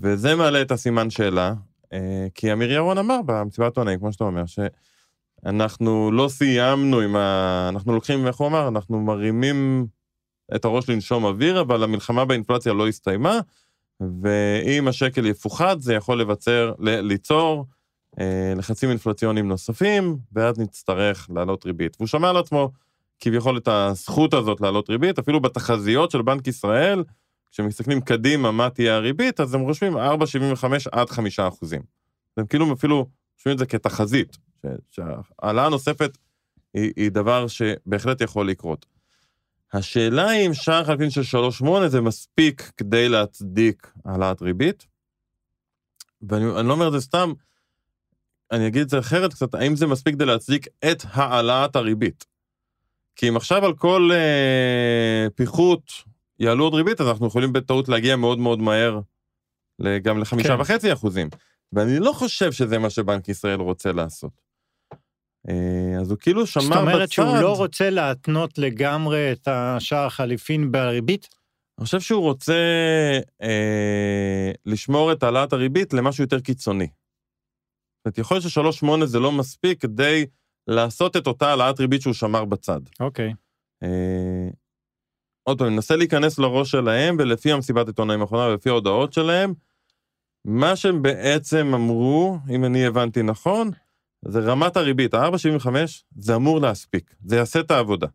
וזה 0.00 0.34
מעלה 0.34 0.62
את 0.62 0.70
הסימן 0.70 1.10
שאלה, 1.10 1.54
אה, 1.92 2.26
כי 2.34 2.52
אמיר 2.52 2.72
ירון 2.72 2.98
אמר 2.98 3.20
במסיבת 3.26 3.76
עונאים, 3.76 3.98
כמו 3.98 4.12
שאתה 4.12 4.24
אומר, 4.24 4.42
שאנחנו 4.46 6.12
לא 6.12 6.28
סיימנו 6.28 7.00
עם 7.00 7.16
ה... 7.16 7.68
אנחנו 7.68 7.94
לוקחים, 7.94 8.26
איך 8.26 8.36
הוא 8.36 8.48
אמר? 8.48 8.68
אנחנו 8.68 9.00
מרימים 9.00 9.86
את 10.54 10.64
הראש 10.64 10.90
לנשום 10.90 11.24
אוויר, 11.24 11.60
אבל 11.60 11.82
המלחמה 11.82 12.24
באינפלציה 12.24 12.72
לא 12.72 12.88
הסתיימה, 12.88 13.40
ואם 14.00 14.88
השקל 14.88 15.26
יפוחד, 15.26 15.80
זה 15.80 15.94
יכול 15.94 16.20
לבצר, 16.20 16.72
ליצור 16.78 17.66
אה, 18.20 18.52
לחצים 18.56 18.90
אינפלציוניים 18.90 19.48
נוספים, 19.48 20.18
ואז 20.32 20.58
נצטרך 20.58 21.28
להעלות 21.34 21.66
ריבית. 21.66 21.96
והוא 21.96 22.06
שמע 22.06 22.30
על 22.30 22.36
עצמו 22.36 22.70
כביכול 23.20 23.56
את 23.56 23.68
הזכות 23.68 24.34
הזאת 24.34 24.60
להעלות 24.60 24.90
ריבית, 24.90 25.18
אפילו 25.18 25.40
בתחזיות 25.40 26.10
של 26.10 26.22
בנק 26.22 26.46
ישראל, 26.46 27.04
כשמסתכלים 27.50 28.00
קדימה 28.00 28.50
מה 28.50 28.70
תהיה 28.70 28.96
הריבית, 28.96 29.40
אז 29.40 29.54
הם 29.54 29.60
רושמים 29.60 29.96
4.75 29.96 30.00
עד 30.92 31.10
5 31.10 31.40
אחוזים. 31.40 31.82
הם 32.36 32.46
כאילו 32.46 32.72
אפילו 32.72 33.06
רושמים 33.36 33.54
את 33.54 33.58
זה 33.58 33.66
כתחזית, 33.66 34.36
שהעלאה 34.90 35.68
נוספת 35.68 36.18
היא, 36.74 36.92
היא 36.96 37.10
דבר 37.10 37.46
שבהחלט 37.46 38.20
יכול 38.20 38.48
לקרות. 38.48 38.86
השאלה 39.76 40.28
היא 40.28 40.46
אם 40.46 40.54
שער 40.54 40.84
חלפין 40.84 41.10
של 41.10 41.38
3.8 41.64 41.88
זה 41.88 42.00
מספיק 42.00 42.72
כדי 42.76 43.08
להצדיק 43.08 43.92
העלאת 44.04 44.42
ריבית, 44.42 44.86
ואני 46.22 46.68
לא 46.68 46.72
אומר 46.72 46.88
את 46.88 46.92
זה 46.92 47.00
סתם, 47.00 47.32
אני 48.52 48.66
אגיד 48.66 48.82
את 48.82 48.88
זה 48.88 48.98
אחרת 48.98 49.34
קצת, 49.34 49.54
האם 49.54 49.76
זה 49.76 49.86
מספיק 49.86 50.14
כדי 50.14 50.24
להצדיק 50.24 50.66
את 50.92 51.02
העלאת 51.10 51.76
הריבית? 51.76 52.24
כי 53.16 53.28
אם 53.28 53.36
עכשיו 53.36 53.64
על 53.64 53.74
כל 53.74 54.10
אה, 54.12 55.26
פיחות 55.34 55.82
יעלו 56.38 56.64
עוד 56.64 56.74
ריבית, 56.74 57.00
אז 57.00 57.08
אנחנו 57.08 57.26
יכולים 57.26 57.52
בטעות 57.52 57.88
להגיע 57.88 58.16
מאוד 58.16 58.38
מאוד 58.38 58.58
מהר 58.58 59.00
גם 60.02 60.18
לחמישה 60.18 60.56
כן. 60.56 60.60
וחצי 60.60 60.92
אחוזים. 60.92 61.28
ואני 61.72 61.98
לא 61.98 62.12
חושב 62.12 62.52
שזה 62.52 62.78
מה 62.78 62.90
שבנק 62.90 63.28
ישראל 63.28 63.60
רוצה 63.60 63.92
לעשות. 63.92 64.45
אה, 65.48 66.00
אז 66.00 66.10
הוא 66.10 66.18
כאילו 66.18 66.46
שמר 66.46 66.62
בצד... 66.62 66.74
זאת 66.74 66.80
אומרת 66.80 67.12
שהוא 67.12 67.36
לא 67.40 67.56
רוצה 67.56 67.90
להתנות 67.90 68.58
לגמרי 68.58 69.32
את 69.32 69.48
השער 69.50 70.06
החליפין 70.06 70.72
בריבית? 70.72 71.28
אני 71.78 71.84
חושב 71.84 72.00
שהוא 72.00 72.22
רוצה 72.22 72.54
אה, 73.42 74.50
לשמור 74.66 75.12
את 75.12 75.22
העלאת 75.22 75.52
הריבית 75.52 75.92
למשהו 75.92 76.24
יותר 76.24 76.40
קיצוני. 76.40 76.86
זאת 76.86 78.06
אומרת, 78.06 78.18
יכול 78.18 78.34
להיות 78.34 78.44
ששלוש 78.44 78.78
שמונה 78.78 79.06
זה 79.06 79.20
לא 79.20 79.32
מספיק 79.32 79.80
כדי 79.80 80.26
לעשות 80.66 81.16
את 81.16 81.26
אותה 81.26 81.48
העלאת 81.48 81.80
ריבית 81.80 82.02
שהוא 82.02 82.14
שמר 82.14 82.44
בצד. 82.44 82.80
אוקיי. 83.00 83.34
אה, 83.82 84.48
עוד 85.42 85.58
פעם, 85.58 85.66
אני 85.66 85.74
מנסה 85.74 85.96
להיכנס 85.96 86.38
לראש 86.38 86.70
שלהם, 86.70 87.16
ולפי 87.18 87.52
המסיבת 87.52 87.86
עיתונאים 87.86 88.20
האחרונה 88.20 88.46
ולפי 88.46 88.68
ההודעות 88.68 89.12
שלהם, 89.12 89.54
מה 90.44 90.76
שהם 90.76 91.02
בעצם 91.02 91.74
אמרו, 91.74 92.38
אם 92.50 92.64
אני 92.64 92.86
הבנתי 92.86 93.22
נכון, 93.22 93.70
זה 94.24 94.40
רמת 94.40 94.76
הריבית, 94.76 95.14
ה-4.75 95.14 95.68
זה 96.16 96.34
אמור 96.36 96.60
להספיק, 96.60 97.14
זה 97.24 97.36
יעשה 97.36 97.60
את 97.60 97.70
העבודה. 97.70 98.06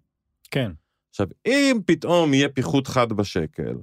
כן. 0.51 0.71
עכשיו, 1.09 1.27
אם 1.45 1.79
פתאום 1.85 2.33
יהיה 2.33 2.49
פיחות 2.49 2.87
חד 2.87 3.13
בשקל, 3.13 3.73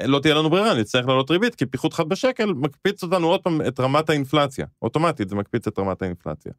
לא 0.00 0.20
תהיה 0.20 0.34
לנו 0.34 0.50
ברירה, 0.50 0.74
נצטרך 0.74 1.06
לעלות 1.06 1.30
ריבית, 1.30 1.54
כי 1.54 1.66
פיחות 1.66 1.92
חד 1.92 2.08
בשקל 2.08 2.52
מקפיץ 2.52 3.02
אותנו 3.02 3.26
עוד 3.26 3.42
פעם 3.42 3.60
את 3.68 3.80
רמת 3.80 4.10
האינפלציה. 4.10 4.66
אוטומטית 4.82 5.28
זה 5.28 5.36
מקפיץ 5.36 5.66
את 5.66 5.78
רמת 5.78 6.02
האינפלציה. 6.02 6.52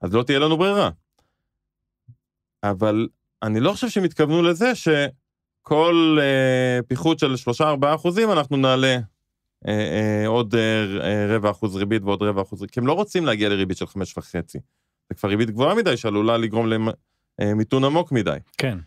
אז 0.00 0.14
לא 0.14 0.22
תהיה 0.22 0.38
לנו 0.38 0.56
ברירה. 0.56 0.90
אבל 2.62 3.08
אני 3.42 3.60
לא 3.60 3.72
חושב 3.72 3.88
שהם 3.88 4.04
התכוונו 4.04 4.42
לזה 4.42 4.72
שכל 4.74 6.18
אה, 6.20 6.82
פיחות 6.88 7.18
של 7.18 7.34
3-4 7.60 7.64
אחוזים 7.94 8.32
אנחנו 8.32 8.56
נעלה 8.56 8.86
אה, 8.86 8.94
אה, 8.94 9.02
עוד 10.26 10.54
אה, 10.54 10.84
אה, 11.00 11.36
רבע 11.36 11.50
אחוז 11.50 11.76
ריבית 11.76 12.02
ועוד 12.02 12.22
רבע 12.22 12.42
אחוז 12.42 12.60
ריבית, 12.60 12.70
כי 12.70 12.80
הם 12.80 12.86
לא 12.86 12.92
רוצים 12.92 13.26
להגיע 13.26 13.48
לריבית 13.48 13.76
של 13.76 13.86
חמש 13.86 14.18
וחצי. 14.18 14.58
זה 15.08 15.14
כבר 15.14 15.28
ריבית 15.28 15.50
גבוהה 15.50 15.74
מדי 15.74 15.96
שעלולה 15.96 16.36
לגרום 16.36 16.66
למיתון 17.40 17.84
עמוק 17.84 18.12
מדי. 18.12 18.36
כן. 18.58 18.78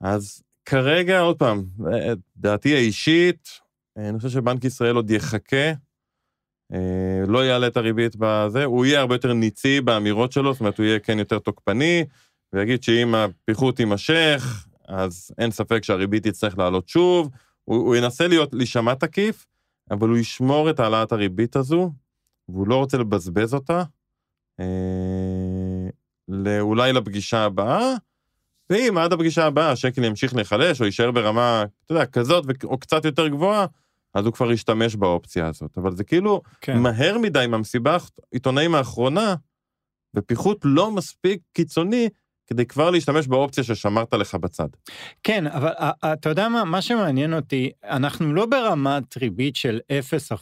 אז 0.00 0.42
כרגע, 0.64 1.20
עוד 1.20 1.38
פעם, 1.38 1.64
אה, 1.92 2.12
דעתי 2.36 2.74
האישית, 2.74 3.48
אה, 3.98 4.08
אני 4.08 4.18
חושב 4.18 4.28
שבנק 4.28 4.64
ישראל 4.64 4.96
עוד 4.96 5.10
יחכה, 5.10 5.72
לא 7.26 7.44
יעלה 7.44 7.66
את 7.66 7.76
הריבית 7.76 8.16
בזה, 8.18 8.64
הוא 8.64 8.86
יהיה 8.86 9.00
הרבה 9.00 9.14
יותר 9.14 9.32
ניצי 9.32 9.80
באמירות 9.80 10.32
שלו, 10.32 10.52
זאת 10.52 10.60
אומרת, 10.60 10.78
הוא 10.78 10.86
יהיה 10.86 10.98
כן 10.98 11.18
יותר 11.18 11.38
תוקפני, 11.38 12.04
ויגיד 12.52 12.82
שאם 12.82 13.14
הפיחות 13.14 13.80
יימשך, 13.80 14.66
אז 14.88 15.30
אין 15.38 15.50
ספק 15.50 15.84
שהריבית 15.84 16.26
יצטרך 16.26 16.58
לעלות 16.58 16.88
שוב, 16.88 17.30
הוא, 17.64 17.76
הוא 17.76 17.96
ינסה 17.96 18.28
להיות, 18.28 18.54
להישמע 18.54 18.94
תקיף, 18.94 19.46
אבל 19.92 20.08
הוא 20.08 20.18
ישמור 20.18 20.70
את 20.70 20.80
העלאת 20.80 21.12
הריבית 21.12 21.56
הזו, 21.56 21.92
והוא 22.48 22.68
לא 22.68 22.76
רוצה 22.76 22.98
לבזבז 22.98 23.54
אותה, 23.54 23.82
אה, 24.60 26.60
אולי 26.60 26.92
לפגישה 26.92 27.44
הבאה, 27.44 27.94
ואם 28.70 28.98
עד 28.98 29.12
הפגישה 29.12 29.46
הבאה 29.46 29.70
השקל 29.70 30.04
ימשיך 30.04 30.34
להיחלש, 30.34 30.80
או 30.80 30.86
יישאר 30.86 31.10
ברמה, 31.10 31.64
אתה 31.84 31.94
יודע, 31.94 32.06
כזאת 32.06 32.44
או 32.64 32.78
קצת 32.78 33.04
יותר 33.04 33.28
גבוהה, 33.28 33.66
אז 34.14 34.26
הוא 34.26 34.32
כבר 34.32 34.52
ישתמש 34.52 34.96
באופציה 34.96 35.48
הזאת. 35.48 35.78
אבל 35.78 35.96
זה 35.96 36.04
כאילו 36.04 36.42
כן. 36.60 36.78
מהר 36.78 37.18
מדי 37.18 37.46
מהמסיבה 37.48 37.96
העיתונאים 38.32 38.74
האחרונה, 38.74 39.34
ופיחות 40.16 40.58
לא 40.64 40.90
מספיק 40.90 41.40
קיצוני 41.52 42.08
כדי 42.46 42.66
כבר 42.66 42.90
להשתמש 42.90 43.26
באופציה 43.26 43.64
ששמרת 43.64 44.14
לך 44.14 44.34
בצד. 44.34 44.68
כן, 45.22 45.46
אבל 45.46 45.70
אתה 46.12 46.28
יודע 46.28 46.48
מה, 46.48 46.64
מה 46.64 46.82
שמעניין 46.82 47.34
אותי, 47.34 47.70
אנחנו 47.84 48.34
לא 48.34 48.46
ברמת 48.46 49.16
ריבית 49.16 49.56
של 49.56 49.80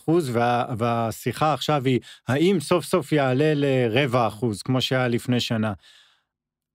0% 0.06 0.10
וה, 0.32 0.64
והשיחה 0.78 1.54
עכשיו 1.54 1.84
היא, 1.84 2.00
האם 2.28 2.60
סוף 2.60 2.84
סוף 2.84 3.12
יעלה 3.12 3.52
לרבע 3.54 4.26
אחוז, 4.26 4.62
כמו 4.62 4.80
שהיה 4.80 5.08
לפני 5.08 5.40
שנה. 5.40 5.72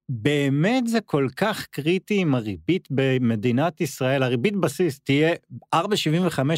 באמת 0.09 0.87
זה 0.87 1.01
כל 1.01 1.27
כך 1.35 1.65
קריטי 1.65 2.23
אם 2.23 2.35
הריבית 2.35 2.87
במדינת 2.91 3.81
ישראל, 3.81 4.23
הריבית 4.23 4.55
בסיס 4.55 4.99
תהיה 4.99 5.33
4.75 5.75 5.79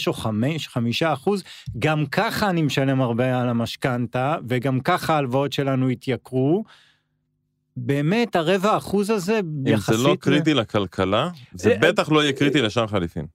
או 0.07 0.13
5, 0.13 0.67
5 0.67 1.03
אחוז, 1.03 1.43
גם 1.79 2.05
ככה 2.05 2.49
אני 2.49 2.61
משלם 2.61 3.01
הרבה 3.01 3.41
על 3.41 3.49
המשכנתה, 3.49 4.35
וגם 4.47 4.79
ככה 4.79 5.13
ההלוואות 5.13 5.53
שלנו 5.53 5.89
התייקרו. 5.89 6.63
באמת 7.77 8.35
הרבע 8.35 8.77
אחוז 8.77 9.09
הזה 9.09 9.39
יחסית... 9.65 9.95
אם 9.95 10.01
זה 10.01 10.09
לא 10.09 10.15
קריטי 10.19 10.53
ל... 10.53 10.59
לכלכלה, 10.59 11.29
זה 11.53 11.71
אה, 11.71 11.77
בטח 11.81 12.09
לא 12.09 12.19
יהיה 12.19 12.31
אה, 12.31 12.37
קריטי 12.37 12.61
לשער 12.61 12.87
חליפין. 12.87 13.25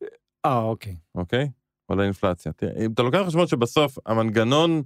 אה, 0.45 0.59
אוקיי. 0.59 0.97
אוקיי? 1.15 1.51
או 1.89 1.95
לאינפלציה. 1.95 2.53
תראה, 2.53 2.85
אם 2.85 2.93
אתה 2.93 3.03
לוקח 3.03 3.19
בחשבון 3.19 3.47
שבסוף 3.47 3.99
המנגנון 4.07 4.83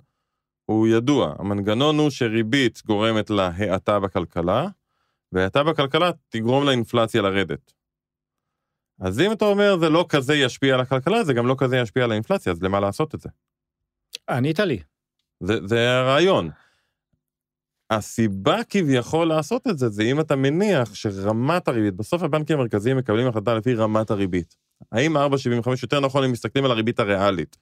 הוא 0.64 0.88
ידוע, 0.88 1.34
המנגנון 1.38 1.98
הוא 1.98 2.10
שריבית 2.10 2.82
גורמת 2.86 3.30
להאטה 3.30 4.00
בכלכלה, 4.00 4.66
והאטה 5.32 5.64
בכלכלה 5.64 6.10
תגרום 6.28 6.66
לאינפלציה 6.66 7.22
לרדת. 7.22 7.72
אז 9.00 9.20
אם 9.20 9.32
אתה 9.32 9.44
אומר 9.44 9.78
זה 9.78 9.88
לא 9.88 10.06
כזה 10.08 10.34
ישפיע 10.34 10.74
על 10.74 10.80
הכלכלה, 10.80 11.24
זה 11.24 11.32
גם 11.32 11.46
לא 11.46 11.54
כזה 11.58 11.76
ישפיע 11.76 12.04
על 12.04 12.12
האינפלציה, 12.12 12.52
אז 12.52 12.62
למה 12.62 12.80
לעשות 12.80 13.14
את 13.14 13.20
זה? 13.20 13.28
ענית 14.30 14.60
לי. 14.60 14.78
זה, 15.40 15.66
זה 15.66 15.90
הרעיון. 15.90 16.50
הסיבה 17.90 18.64
כביכול 18.68 19.28
לעשות 19.28 19.66
את 19.66 19.78
זה, 19.78 19.88
זה 19.88 20.02
אם 20.02 20.20
אתה 20.20 20.36
מניח 20.36 20.94
שרמת 20.94 21.68
הריבית, 21.68 21.94
בסוף 21.94 22.22
הבנקים 22.22 22.58
המרכזיים 22.58 22.96
מקבלים 22.96 23.26
החלטה 23.26 23.54
לפי 23.54 23.74
רמת 23.74 24.10
הריבית. 24.10 24.56
האם 24.92 25.16
4.75 25.16 25.20
יותר 25.82 26.00
נכון 26.00 26.24
אם 26.24 26.32
מסתכלים 26.32 26.64
על 26.64 26.70
הריבית 26.70 27.00
הריאלית, 27.00 27.56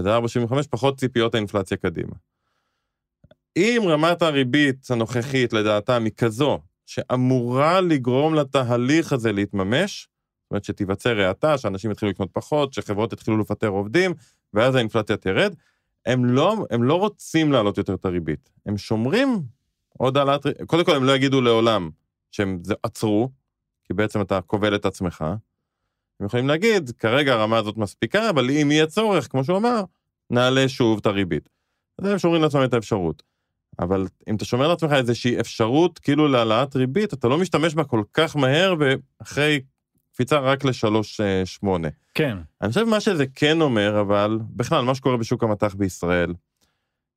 שזה 0.00 0.18
4.75 0.18 0.54
פחות 0.70 0.98
ציפיות 0.98 1.34
האינפלציה 1.34 1.76
קדימה. 1.76 2.12
אם 3.56 3.82
רמת 3.86 4.22
הריבית 4.22 4.90
הנוכחית 4.90 5.52
לדעתם 5.52 6.04
היא 6.04 6.12
כזו 6.16 6.58
שאמורה 6.86 7.80
לגרום 7.80 8.34
לתהליך 8.34 9.12
הזה 9.12 9.32
להתממש, 9.32 10.08
זאת 10.44 10.50
אומרת 10.50 10.64
שתיווצר 10.64 11.20
האטה, 11.20 11.58
שאנשים 11.58 11.90
יתחילו 11.90 12.10
לקנות 12.10 12.28
פחות, 12.32 12.72
שחברות 12.72 13.12
יתחילו 13.12 13.38
לפטר 13.38 13.68
עובדים, 13.68 14.14
ואז 14.54 14.74
האינפלציה 14.74 15.16
תרד, 15.16 15.54
הם 16.06 16.24
לא, 16.24 16.56
הם 16.70 16.82
לא 16.82 16.94
רוצים 16.94 17.52
להעלות 17.52 17.78
יותר 17.78 17.94
את 17.94 18.04
הריבית. 18.04 18.50
הם 18.66 18.78
שומרים 18.78 19.42
עוד 19.98 20.16
העלאת. 20.16 20.46
קודם 20.66 20.84
כל, 20.84 20.96
הם 20.96 21.04
לא 21.04 21.16
יגידו 21.16 21.40
לעולם 21.40 21.90
שהם 22.30 22.62
עצרו, 22.82 23.30
כי 23.84 23.94
בעצם 23.94 24.20
אתה 24.20 24.40
כובל 24.40 24.74
את 24.74 24.86
עצמך. 24.86 25.24
הם 26.20 26.26
יכולים 26.26 26.48
להגיד, 26.48 26.90
כרגע 26.98 27.32
הרמה 27.32 27.58
הזאת 27.58 27.76
מספיקה, 27.76 28.30
אבל 28.30 28.50
אם 28.50 28.70
יהיה 28.70 28.86
צורך, 28.86 29.28
כמו 29.30 29.44
שהוא 29.44 29.58
אמר, 29.58 29.82
נעלה 30.30 30.68
שוב 30.68 30.98
את 30.98 31.06
הריבית. 31.06 31.48
אז 31.98 32.06
הם 32.06 32.18
שומרים 32.18 32.42
לעצמם 32.42 32.64
את 32.64 32.74
האפשרות. 32.74 33.22
אבל 33.78 34.06
אם 34.28 34.36
אתה 34.36 34.44
שומר 34.44 34.68
לעצמך 34.68 34.92
איזושהי 34.92 35.40
אפשרות 35.40 35.98
כאילו 35.98 36.28
להעלאת 36.28 36.76
ריבית, 36.76 37.14
אתה 37.14 37.28
לא 37.28 37.38
משתמש 37.38 37.74
בה 37.74 37.84
כל 37.84 38.02
כך 38.12 38.36
מהר, 38.36 38.74
ואחרי 38.78 39.60
קפיצה 40.12 40.38
רק 40.38 40.64
ל-3.8. 40.64 41.66
כן. 42.14 42.36
אני 42.62 42.68
חושב 42.68 42.84
מה 42.84 43.00
שזה 43.00 43.24
כן 43.34 43.60
אומר, 43.60 44.00
אבל 44.00 44.38
בכלל, 44.50 44.84
מה 44.84 44.94
שקורה 44.94 45.16
בשוק 45.16 45.42
המטח 45.42 45.74
בישראל, 45.74 46.34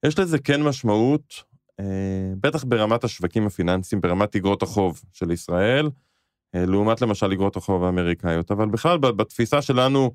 יש 0.06 0.20
לזה 0.20 0.39
כן 0.39 0.63
משמעות, 0.63 1.34
אה, 1.34 1.48
בטח 2.42 2.63
ברמת 2.63 3.04
השווקים 3.04 3.48
הפיננסיים, 3.48 4.02
ברמת 4.02 4.36
אגרות 4.36 4.63
החוב 4.63 5.02
של 5.13 5.32
ישראל, 5.32 5.89
אה, 6.56 6.65
לעומת 6.65 7.02
למשל 7.02 7.32
אגרות 7.32 7.56
החוב 7.56 7.84
האמריקאיות, 7.84 8.52
אבל 8.52 8.70
בכלל 8.70 8.98
בתפיסה 8.98 9.62
שלנו, 9.62 10.12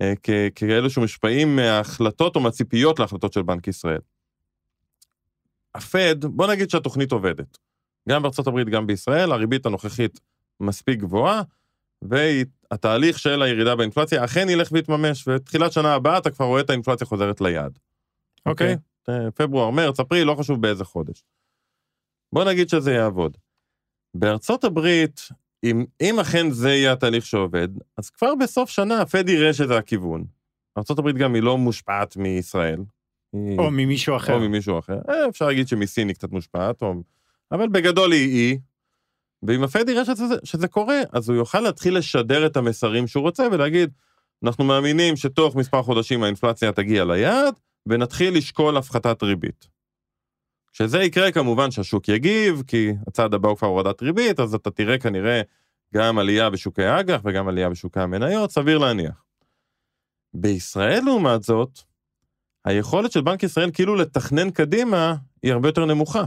אה, 0.00 0.12
כאלו 0.54 0.90
שמושפעים 0.90 1.56
מההחלטות 1.56 2.36
או 2.36 2.40
מהציפיות 2.40 2.98
להחלטות 2.98 3.32
של 3.32 3.42
בנק 3.42 3.68
ישראל. 3.68 4.00
הפד, 5.74 6.24
בוא 6.24 6.46
נגיד 6.46 6.70
שהתוכנית 6.70 7.12
עובדת. 7.12 7.58
גם 8.08 8.22
בארצות 8.22 8.46
הברית, 8.46 8.68
גם 8.68 8.86
בישראל, 8.86 9.32
הריבית 9.32 9.66
הנוכחית 9.66 10.20
מספיק 10.60 11.00
גבוהה, 11.00 11.42
והתהליך 12.02 13.18
של 13.18 13.42
הירידה 13.42 13.76
באינפלציה 13.76 14.24
אכן 14.24 14.48
ילך 14.48 14.68
ויתממש, 14.72 15.28
ותחילת 15.28 15.72
שנה 15.72 15.94
הבאה 15.94 16.18
אתה 16.18 16.30
כבר 16.30 16.46
רואה 16.46 16.60
את 16.60 16.70
האינפלציה 16.70 17.06
חוזרת 17.06 17.40
ליעד. 17.40 17.78
אוקיי. 18.46 18.66
Okay. 18.66 18.70
אה, 18.70 18.93
פברואר, 19.34 19.70
מרץ, 19.70 20.00
אפריל, 20.00 20.26
לא 20.26 20.34
חשוב 20.34 20.62
באיזה 20.62 20.84
חודש. 20.84 21.24
בוא 22.32 22.44
נגיד 22.44 22.68
שזה 22.68 22.92
יעבוד. 22.92 23.36
בארצות 24.14 24.64
הברית, 24.64 25.20
אם, 25.64 25.84
אם 26.00 26.20
אכן 26.20 26.50
זה 26.50 26.68
יהיה 26.68 26.92
התהליך 26.92 27.26
שעובד, 27.26 27.68
אז 27.96 28.10
כבר 28.10 28.34
בסוף 28.34 28.70
שנה 28.70 29.00
הפד 29.00 29.28
יראה 29.28 29.52
שזה 29.52 29.76
הכיוון. 29.78 30.24
ארה"ב 30.78 31.10
גם 31.10 31.34
היא 31.34 31.42
לא 31.42 31.58
מושפעת 31.58 32.16
מישראל. 32.16 32.80
או 33.58 33.70
ממישהו 33.70 34.16
אחר. 34.16 34.34
או 34.34 34.40
ממישהו 34.40 34.78
אחר. 34.78 34.98
אה, 35.08 35.28
אפשר 35.28 35.46
להגיד 35.46 35.68
שמסין 35.68 36.08
היא 36.08 36.14
קצת 36.14 36.30
מושפעת, 36.30 36.82
או... 36.82 36.94
אבל 37.52 37.68
בגדול 37.68 38.12
היא 38.12 38.28
היא. 38.28 38.58
ואם 39.42 39.62
הפד 39.62 39.88
יראה 39.88 40.04
שזה, 40.04 40.24
שזה 40.44 40.68
קורה, 40.68 41.00
אז 41.12 41.28
הוא 41.28 41.36
יוכל 41.36 41.60
להתחיל 41.60 41.98
לשדר 41.98 42.46
את 42.46 42.56
המסרים 42.56 43.06
שהוא 43.06 43.22
רוצה 43.22 43.46
ולהגיד, 43.52 43.90
אנחנו 44.44 44.64
מאמינים 44.64 45.16
שתוך 45.16 45.56
מספר 45.56 45.82
חודשים 45.82 46.22
האינפלציה 46.22 46.72
תגיע 46.72 47.04
ליעד, 47.04 47.54
ונתחיל 47.86 48.36
לשקול 48.36 48.76
הפחתת 48.76 49.22
ריבית. 49.22 49.68
כשזה 50.72 51.02
יקרה, 51.02 51.32
כמובן 51.32 51.70
שהשוק 51.70 52.08
יגיב, 52.08 52.62
כי 52.66 52.92
הצעד 53.06 53.34
הבא 53.34 53.48
הוא 53.48 53.56
כבר 53.56 53.68
הורדת 53.68 54.02
ריבית, 54.02 54.40
אז 54.40 54.54
אתה 54.54 54.70
תראה 54.70 54.98
כנראה 54.98 55.42
גם 55.94 56.18
עלייה 56.18 56.50
בשוקי 56.50 56.84
האג"ח 56.84 57.20
וגם 57.24 57.48
עלייה 57.48 57.70
בשוקי 57.70 58.00
המניות, 58.00 58.50
סביר 58.50 58.78
להניח. 58.78 59.24
בישראל, 60.34 61.00
לעומת 61.04 61.42
זאת, 61.42 61.78
היכולת 62.64 63.12
של 63.12 63.20
בנק 63.20 63.42
ישראל 63.42 63.70
כאילו 63.70 63.94
לתכנן 63.94 64.50
קדימה 64.50 65.14
היא 65.42 65.52
הרבה 65.52 65.68
יותר 65.68 65.84
נמוכה. 65.84 66.24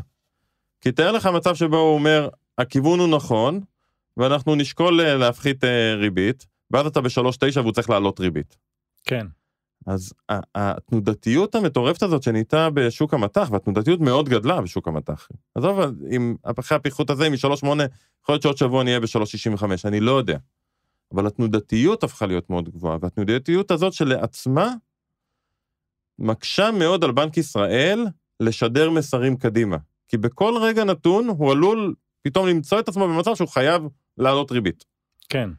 כי 0.81 0.91
תאר 0.91 1.11
לך 1.11 1.25
מצב 1.25 1.55
שבו 1.55 1.77
הוא 1.77 1.93
אומר, 1.93 2.29
הכיוון 2.57 2.99
הוא 2.99 3.07
נכון, 3.07 3.59
ואנחנו 4.17 4.55
נשקול 4.55 5.01
אה, 5.01 5.15
להפחית 5.15 5.63
אה, 5.63 5.95
ריבית, 5.95 6.47
ואז 6.71 6.85
אתה 6.85 7.01
בשלוש 7.01 7.37
תשע 7.37 7.61
והוא 7.61 7.71
צריך 7.71 7.89
להעלות 7.89 8.19
ריבית. 8.19 8.57
כן. 9.03 9.27
אז 9.87 10.13
התנודתיות 10.55 11.55
המטורפת 11.55 12.03
הזאת 12.03 12.23
שנהייתה 12.23 12.69
בשוק 12.69 13.13
המטח, 13.13 13.49
והתנודתיות 13.51 13.99
מאוד 13.99 14.29
גדלה 14.29 14.61
בשוק 14.61 14.87
המטח. 14.87 15.27
עזוב, 15.55 15.79
אם 16.11 16.35
אחרי 16.59 16.75
הפיחות 16.77 17.09
הזה 17.09 17.29
מ-3.8, 17.29 17.67
יכול 18.23 18.33
להיות 18.33 18.41
שעוד 18.41 18.57
שבוע 18.57 18.83
נהיה 18.83 18.99
ב-3.65, 18.99 19.63
אני 19.85 19.99
לא 19.99 20.11
יודע. 20.11 20.37
אבל 21.13 21.27
התנודתיות 21.27 22.03
הפכה 22.03 22.25
להיות 22.25 22.49
מאוד 22.49 22.69
גבוהה, 22.69 22.97
והתנודתיות 23.01 23.71
הזאת 23.71 23.93
שלעצמה 23.93 24.73
מקשה 26.19 26.71
מאוד 26.71 27.03
על 27.03 27.11
בנק 27.11 27.37
ישראל 27.37 28.05
לשדר 28.39 28.89
מסרים 28.89 29.37
קדימה. 29.37 29.77
כי 30.07 30.17
בכל 30.17 30.53
רגע 30.61 30.83
נתון 30.83 31.27
הוא 31.27 31.51
עלול 31.51 31.95
פתאום 32.21 32.47
למצוא 32.47 32.79
את 32.79 32.87
עצמו 32.87 33.07
במצב 33.07 33.35
שהוא 33.35 33.49
חייב 33.49 33.81
להעלות 34.17 34.51
ריבית. 34.51 34.85
כן. 35.29 35.49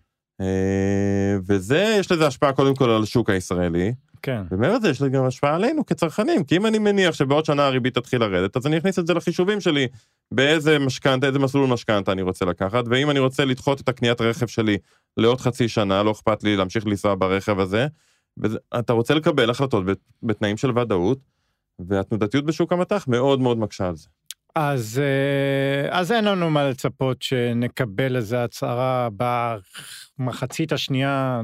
אה, 0.40 1.36
וזה, 1.46 1.96
יש 2.00 2.12
לזה 2.12 2.26
השפעה 2.26 2.52
קודם 2.52 2.74
כל 2.74 2.90
על 2.90 3.02
השוק 3.02 3.30
הישראלי. 3.30 3.94
כן. 4.22 4.42
ומעבר 4.50 4.76
לזה 4.76 4.88
יש 4.88 5.00
לזה 5.00 5.10
גם 5.10 5.24
השפעה 5.24 5.54
עלינו 5.54 5.86
כצרכנים, 5.86 6.44
כי 6.44 6.56
אם 6.56 6.66
אני 6.66 6.78
מניח 6.78 7.14
שבעוד 7.14 7.44
שנה 7.44 7.66
הריבית 7.66 7.94
תתחיל 7.94 8.20
לרדת, 8.20 8.56
אז 8.56 8.66
אני 8.66 8.78
אכניס 8.78 8.98
את 8.98 9.06
זה 9.06 9.14
לחישובים 9.14 9.60
שלי, 9.60 9.88
באיזה 10.32 10.78
משכנתה, 10.78 11.26
איזה 11.26 11.38
מסלול 11.38 11.68
משכנתה 11.68 12.12
אני 12.12 12.22
רוצה 12.22 12.44
לקחת, 12.44 12.84
ואם 12.90 13.10
אני 13.10 13.18
רוצה 13.18 13.44
לדחות 13.44 13.80
את 13.80 13.88
הקניית 13.88 14.20
רכב 14.20 14.46
שלי 14.46 14.78
לעוד 15.16 15.40
חצי 15.40 15.68
שנה, 15.68 16.02
לא 16.02 16.10
אכפת 16.10 16.44
לי 16.44 16.56
להמשיך 16.56 16.86
לנסוע 16.86 17.14
ברכב 17.18 17.60
הזה, 17.60 17.86
ואתה 18.36 18.92
רוצה 18.92 19.14
לקבל 19.14 19.50
החלטות 19.50 19.84
בתנאים 20.22 20.56
של 20.56 20.78
ודאות, 20.78 21.18
והתנודתיות 21.78 22.44
בשוק 22.44 22.72
המטח 22.72 23.08
מאוד 23.08 23.40
מאוד 23.40 23.58
מקשה 23.58 23.88
על 23.88 23.96
זה. 23.96 24.08
אז, 24.54 25.02
אה, 25.04 25.98
אז 25.98 26.12
אין 26.12 26.24
לנו 26.24 26.50
מה 26.50 26.68
לצפות 26.68 27.22
שנקבל 27.22 28.16
איזו 28.16 28.36
הצהרה 28.36 29.08
במחצית 30.18 30.72
השנייה, 30.72 31.40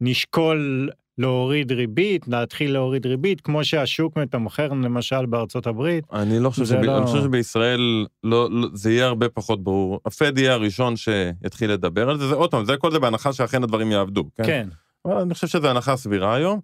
נשקול 0.00 0.90
להוריד 1.20 1.72
ריבית, 1.72 2.28
להתחיל 2.28 2.72
להוריד 2.72 3.06
ריבית, 3.06 3.40
כמו 3.40 3.64
שהשוק 3.64 4.16
מתמחר 4.16 4.68
למשל 4.68 5.26
בארצות 5.26 5.66
הברית. 5.66 6.04
אני 6.12 6.38
לא 6.38 6.50
חושב, 6.50 6.64
שב... 6.64 6.74
לא... 6.74 6.98
אני 6.98 7.06
חושב 7.06 7.22
שבישראל 7.22 8.06
לא, 8.24 8.48
לא, 8.50 8.68
זה 8.74 8.92
יהיה 8.92 9.06
הרבה 9.06 9.28
פחות 9.28 9.64
ברור. 9.64 10.00
הפד 10.06 10.38
יהיה 10.38 10.52
הראשון 10.52 10.94
שיתחיל 10.96 11.72
לדבר 11.72 12.10
על 12.10 12.18
זה, 12.18 12.28
זה 12.28 12.34
עוד 12.34 12.50
פעם, 12.50 12.64
זה 12.64 12.76
כל 12.76 12.90
זה 12.92 12.98
בהנחה 12.98 13.32
שאכן 13.32 13.62
הדברים 13.62 13.92
יעבדו. 13.92 14.24
כן. 14.36 14.44
כן. 14.44 14.68
אבל 15.04 15.16
אני 15.16 15.34
חושב 15.34 15.46
שזו 15.46 15.68
הנחה 15.68 15.96
סבירה 15.96 16.34
היום. 16.34 16.60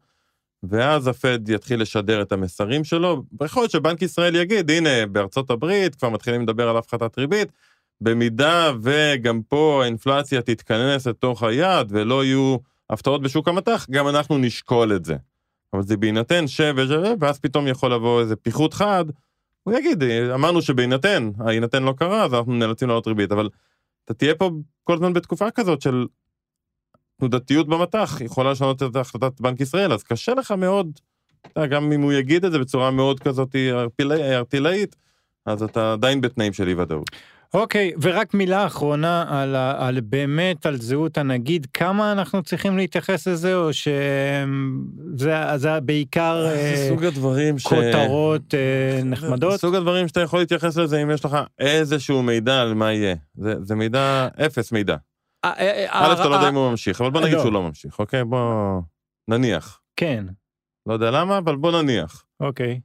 ואז 0.63 1.07
הפד 1.07 1.49
יתחיל 1.49 1.83
לשדר 1.83 2.23
את 2.23 2.33
המסרים 2.33 2.85
שלו, 2.85 3.23
ויכול 3.41 3.63
להיות 3.63 3.71
שבנק 3.71 4.03
ישראל 4.03 4.37
יגיד, 4.37 4.71
הנה, 4.71 5.07
בארצות 5.07 5.51
הברית 5.51 5.95
כבר 5.95 6.09
מתחילים 6.09 6.43
לדבר 6.43 6.69
על 6.69 6.77
הפחתת 6.77 7.19
ריבית, 7.19 7.49
במידה 8.01 8.73
וגם 8.83 9.43
פה 9.49 9.81
האינפלציה 9.83 10.43
תתכנס 10.43 11.07
לתוך 11.07 11.43
היעד 11.43 11.87
ולא 11.91 12.25
יהיו 12.25 12.57
הפתעות 12.91 13.23
בשוק 13.23 13.49
המטח, 13.49 13.87
גם 13.91 14.09
אנחנו 14.09 14.39
נשקול 14.39 14.97
את 14.97 15.05
זה. 15.05 15.17
אבל 15.73 15.83
זה 15.83 15.97
בהינתן 15.97 16.47
ש... 16.47 16.61
ואז 17.21 17.39
פתאום 17.39 17.67
יכול 17.67 17.95
לבוא 17.95 18.21
איזה 18.21 18.37
פיחות 18.37 18.75
חד, 18.75 19.05
הוא 19.63 19.75
יגיד, 19.79 20.03
אמרנו 20.35 20.63
שבהינתן, 20.63 21.31
ההינתן 21.39 21.83
לא 21.83 21.93
קרה, 21.93 22.25
אז 22.25 22.35
אנחנו 22.35 22.55
נאלצים 22.55 22.89
לעלות 22.89 23.07
ריבית, 23.07 23.33
אבל 23.33 23.49
אתה 24.05 24.15
תהיה 24.15 24.35
פה 24.35 24.51
כל 24.85 24.95
הזמן 24.95 25.13
בתקופה 25.13 25.51
כזאת 25.51 25.83
של 25.83 26.07
תנודתיות 27.19 27.69
במטח 27.69 28.21
יכולה 28.21 28.51
לשנות 28.51 28.83
את 28.83 28.97
החלטת 28.97 29.41
בנק 29.41 29.61
ישראל, 29.61 29.93
אז 29.93 30.03
קשה 30.03 30.35
לך 30.35 30.51
מאוד, 30.51 31.01
גם 31.59 31.93
אם 31.93 32.01
הוא 32.01 32.13
יגיד 32.13 32.45
את 32.45 32.53
זה 32.53 32.59
בצורה 32.59 32.91
מאוד 32.91 33.21
כזאת 33.21 33.57
ארטילאית, 34.33 34.97
אז 35.47 35.63
אתה 35.63 35.93
עדיין 35.93 36.21
בתנאים 36.21 36.53
של 36.53 36.69
אי 36.69 36.75
ודאות. 36.75 37.11
אוקיי, 37.55 37.93
ורק 38.03 38.35
מילה 38.35 38.67
אחרונה 38.67 39.25
על, 39.29 39.57
על 39.57 40.01
באמת, 40.01 40.67
על 40.67 40.81
זהות 40.81 41.19
הנגיד, 41.19 41.67
כמה 41.73 42.13
אנחנו 42.13 42.43
צריכים 42.43 42.77
להתייחס 42.77 43.29
לזה, 43.29 43.57
או 43.57 43.73
שזה 43.73 45.81
בעיקר 45.81 46.47
זה 46.49 46.57
אה, 46.57 46.89
סוג 46.89 47.05
הדברים 47.05 47.57
כותרות 47.63 48.43
ש... 48.51 48.55
אה, 48.55 49.01
נחמדות? 49.05 49.61
סוג 49.61 49.75
הדברים 49.75 50.09
שאתה 50.09 50.21
יכול 50.21 50.39
להתייחס 50.39 50.77
לזה 50.77 51.03
אם 51.03 51.11
יש 51.11 51.25
לך 51.25 51.37
איזשהו 51.59 52.23
מידע 52.23 52.61
על 52.61 52.75
מה 52.75 52.93
יהיה. 52.93 53.15
זה, 53.35 53.55
זה 53.63 53.75
מידע, 53.75 54.29
אפס 54.47 54.73
מידע. 54.73 54.97
אה, 55.45 55.87
א', 55.89 56.13
אתה 56.13 56.29
לא 56.29 56.35
יודע 56.35 56.49
אם 56.49 56.55
הוא 56.55 56.71
ממשיך, 56.71 57.01
אבל 57.01 57.11
בוא 57.11 57.21
נגיד 57.21 57.35
לא. 57.35 57.41
שהוא 57.41 57.53
לא 57.53 57.63
ממשיך, 57.63 57.99
אוקיי? 57.99 58.25
בוא 58.25 58.81
נניח. 59.29 59.81
כן. 59.97 60.25
לא 60.87 60.93
יודע 60.93 61.11
למה, 61.11 61.39
אבל 61.39 61.57
בוא 61.57 61.83
נניח. 61.83 62.25
אוקיי. 62.41 62.81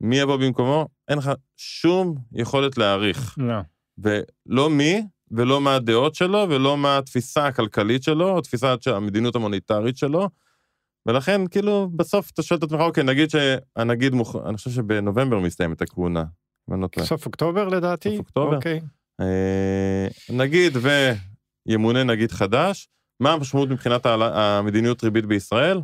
מי 0.00 0.18
יבוא 0.18 0.36
במקומו? 0.36 0.88
אין 1.08 1.18
לך 1.18 1.30
שום 1.56 2.14
יכולת 2.32 2.78
להעריך. 2.78 3.34
לא. 3.38 3.54
ולא 4.02 4.70
מי, 4.70 5.02
ולא 5.30 5.60
מה 5.60 5.74
הדעות 5.74 6.14
שלו, 6.14 6.46
ולא 6.50 6.76
מה 6.76 6.98
התפיסה 6.98 7.46
הכלכלית 7.46 8.02
שלו, 8.02 8.30
או 8.30 8.40
תפיסת 8.40 8.78
המדיניות 8.86 9.36
המוניטרית 9.36 9.96
שלו. 9.96 10.28
ולכן, 11.06 11.46
כאילו, 11.46 11.90
בסוף 11.96 12.30
אתה 12.30 12.42
שואל 12.42 12.58
את 12.58 12.62
עצמך, 12.62 12.80
אוקיי, 12.80 13.04
נגיד 13.04 13.30
שהנגיד 13.30 14.14
מוכ... 14.14 14.36
אני 14.46 14.56
חושב 14.56 14.70
שבנובמבר 14.70 15.40
מסתיימת 15.40 15.82
הכהונה. 15.82 16.24
לא 16.68 16.88
סוף 17.02 17.26
אוקטובר 17.26 17.68
לדעתי? 17.68 18.10
סוף 18.10 18.18
אוקטובר. 18.18 18.56
אוקיי. 18.56 18.80
אה, 19.20 20.06
נגיד 20.30 20.72
וימונה 21.66 22.04
נגיד 22.04 22.32
חדש, 22.32 22.88
מה 23.20 23.32
המשמעות 23.32 23.68
מבחינת 23.68 24.06
המדיניות 24.06 25.04
ריבית 25.04 25.26
בישראל? 25.26 25.80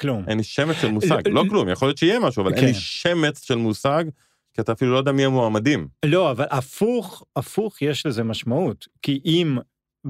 כלום. 0.00 0.24
אין 0.28 0.38
לי 0.38 0.44
שמץ 0.44 0.76
של 0.76 0.90
מושג, 0.90 1.28
לא 1.28 1.44
כלום, 1.48 1.68
יכול 1.68 1.88
להיות 1.88 1.98
שיהיה 1.98 2.20
משהו, 2.20 2.42
אבל 2.42 2.54
אין 2.54 2.64
לי 2.64 2.72
כן. 2.72 2.78
שמץ 2.78 3.44
של 3.44 3.54
מושג 3.54 4.04
כי 4.54 4.60
אתה 4.60 4.72
אפילו 4.72 4.92
לא 4.92 4.98
יודע 4.98 5.12
מי 5.12 5.24
המועמדים. 5.24 5.88
לא, 6.04 6.30
אבל 6.30 6.46
הפוך, 6.50 7.24
הפוך 7.36 7.82
יש 7.82 8.06
לזה 8.06 8.24
משמעות. 8.24 8.88
כי 9.02 9.20
אם 9.24 9.58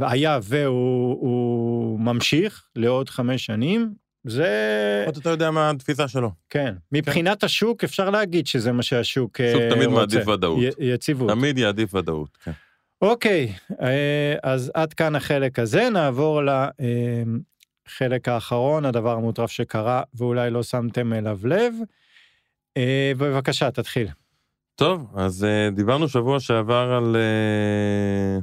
היה 0.01 0.39
והוא 0.43 2.01
ממשיך 2.01 2.69
לעוד 2.77 3.09
חמש 3.09 3.47
שנים, 3.47 3.95
זה... 4.25 5.03
לפחות 5.03 5.23
אתה 5.23 5.31
יודע 5.31 5.51
מה 5.51 5.71
התפיסה 5.71 6.09
שלו. 6.09 6.31
כן. 6.51 6.75
מבחינת 6.93 7.45
השוק, 7.45 7.85
אפשר 7.85 8.11
להגיד 8.11 8.47
שזה 8.47 8.73
מה 8.73 8.83
שהשוק 8.83 9.41
אה, 9.41 9.53
שוק 9.53 9.63
רוצה. 9.63 9.75
תמיד 9.75 9.89
מעדיף 9.89 10.29
ודאות. 10.29 10.59
י- 10.63 10.85
יציבות. 10.85 11.31
תמיד 11.31 11.59
יעדיף 11.59 11.95
ודאות, 11.95 12.37
כן. 12.45 12.53
אוקיי, 13.03 13.53
אה, 13.83 14.35
אז 14.43 14.71
עד 14.75 14.95
כאן 14.95 15.17
החלק 15.17 15.59
הזה, 15.59 15.91
נעבור 15.91 16.41
לחלק 17.89 18.29
האחרון, 18.29 18.85
הדבר 18.85 19.13
המוטרף 19.13 19.51
שקרה 19.51 20.03
ואולי 20.15 20.51
לא 20.51 20.63
שמתם 20.63 21.13
אליו 21.13 21.39
לב. 21.45 21.75
אה, 22.77 23.13
בבקשה, 23.19 23.71
תתחיל. 23.71 24.09
טוב, 24.79 25.07
אז 25.15 25.45
אה, 25.45 25.71
דיברנו 25.71 26.09
שבוע 26.09 26.41
שעבר 26.41 26.93
על 26.93 27.17
אה, 27.17 28.39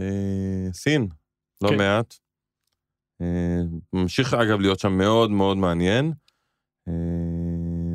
אה, 0.00 0.72
סין, 0.72 1.08
לא 1.62 1.68
כן. 1.68 1.76
מעט. 1.76 2.14
אה, 3.20 3.60
ממשיך 3.92 4.34
אגב 4.34 4.60
להיות 4.60 4.78
שם 4.78 4.92
מאוד 4.92 5.30
מאוד 5.30 5.56
מעניין. 5.56 6.12
אה, 6.88 6.92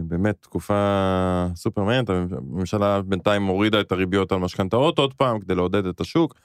באמת 0.03 0.35
תקופה 0.41 1.47
סופר 1.55 1.83
מעניינת, 1.83 2.09
הממשלה 2.09 3.01
בינתיים 3.01 3.45
הורידה 3.45 3.81
את 3.81 3.91
הריביות 3.91 4.31
על 4.31 4.37
משכנתאות 4.37 4.99
עוד 4.99 5.13
פעם 5.13 5.39
כדי 5.39 5.55
לעודד 5.55 5.85
את 5.85 6.01
השוק. 6.01 6.35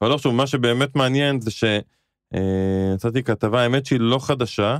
אבל 0.00 0.10
לא 0.10 0.16
חשוב, 0.16 0.34
מה 0.34 0.46
שבאמת 0.46 0.96
מעניין 0.96 1.40
זה 1.40 1.50
שיצאתי 1.50 3.22
כתבה, 3.22 3.62
האמת 3.62 3.86
שהיא 3.86 4.00
לא 4.00 4.18
חדשה, 4.18 4.78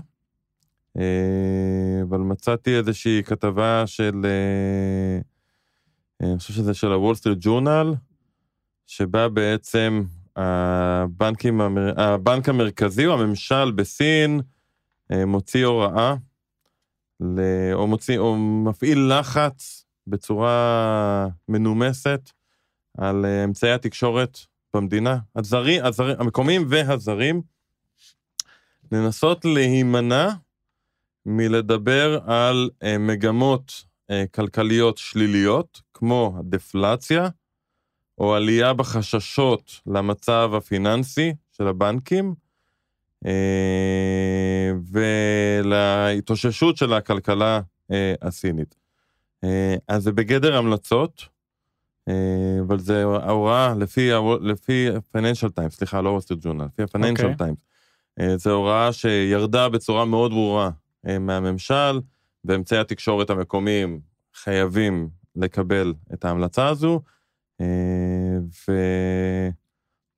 אה, 0.98 2.02
אבל 2.08 2.18
מצאתי 2.18 2.76
איזושהי 2.76 3.22
כתבה 3.22 3.82
של, 3.86 4.20
אה, 4.24 5.20
אני 6.22 6.38
חושב 6.38 6.54
שזה 6.54 6.74
של 6.74 6.92
הוול 6.92 7.14
סטריט 7.14 7.38
ג'ורנל, 7.40 7.94
שבה 8.86 9.28
בעצם 9.28 10.02
הבנקים, 10.36 11.60
הבנק 11.96 12.48
המרכזי 12.48 13.06
או 13.06 13.12
הממשל 13.12 13.70
בסין 13.70 14.40
אה, 15.12 15.26
מוציא 15.26 15.66
הוראה, 15.66 16.14
או 17.72 17.86
מוציא, 17.86 18.18
או 18.18 18.36
מפעיל 18.36 19.12
לחץ 19.18 19.84
בצורה 20.06 21.28
מנומסת 21.48 22.30
על 22.98 23.24
אה, 23.24 23.44
אמצעי 23.44 23.72
התקשורת 23.72 24.38
במדינה, 24.74 25.18
הזרי, 25.36 25.80
הזרי, 25.80 26.14
המקומיים 26.18 26.64
והזרים, 26.68 27.42
לנסות 28.92 29.44
להימנע 29.44 30.28
מלדבר 31.26 32.18
על 32.26 32.70
אה, 32.82 32.98
מגמות 32.98 33.72
אה, 33.82 33.87
כלכליות 34.32 34.98
שליליות, 34.98 35.80
כמו 35.94 36.34
הדפלציה, 36.38 37.28
או 38.18 38.34
עלייה 38.34 38.72
בחששות 38.72 39.80
למצב 39.86 40.50
הפיננסי 40.54 41.34
של 41.52 41.66
הבנקים, 41.66 42.34
אה, 43.26 44.72
ולהתאוששות 45.62 46.76
של 46.76 46.92
הכלכלה 46.92 47.60
אה, 47.90 48.14
הסינית. 48.22 48.74
אה, 49.44 49.76
אז 49.88 50.02
זה 50.02 50.12
בגדר 50.12 50.56
המלצות, 50.56 51.28
אה, 52.08 52.58
אבל 52.60 52.78
זה 52.78 53.04
ההוראה 53.04 53.74
לפי, 53.78 54.10
לפי 54.40 54.88
ה-Financial 54.90 55.60
Times, 55.60 55.70
סליחה, 55.70 56.00
לא 56.00 56.08
ווסטר 56.08 56.34
ג'ורנל, 56.40 56.64
לפי 56.64 56.82
ה-Financial 56.82 57.32
אוקיי. 57.32 57.46
Times. 57.48 57.54
אה, 58.20 58.36
זו 58.36 58.50
הוראה 58.50 58.92
שירדה 58.92 59.68
בצורה 59.68 60.04
מאוד 60.04 60.30
ברורה 60.30 60.70
אה, 61.08 61.18
מהממשל, 61.18 62.00
ואמצעי 62.44 62.78
התקשורת 62.78 63.30
המקומיים 63.30 64.00
חייבים 64.34 65.08
לקבל 65.36 65.94
את 66.14 66.24
ההמלצה 66.24 66.66
הזו. 66.66 67.00
אה, 67.60 68.38
ו... 68.68 68.72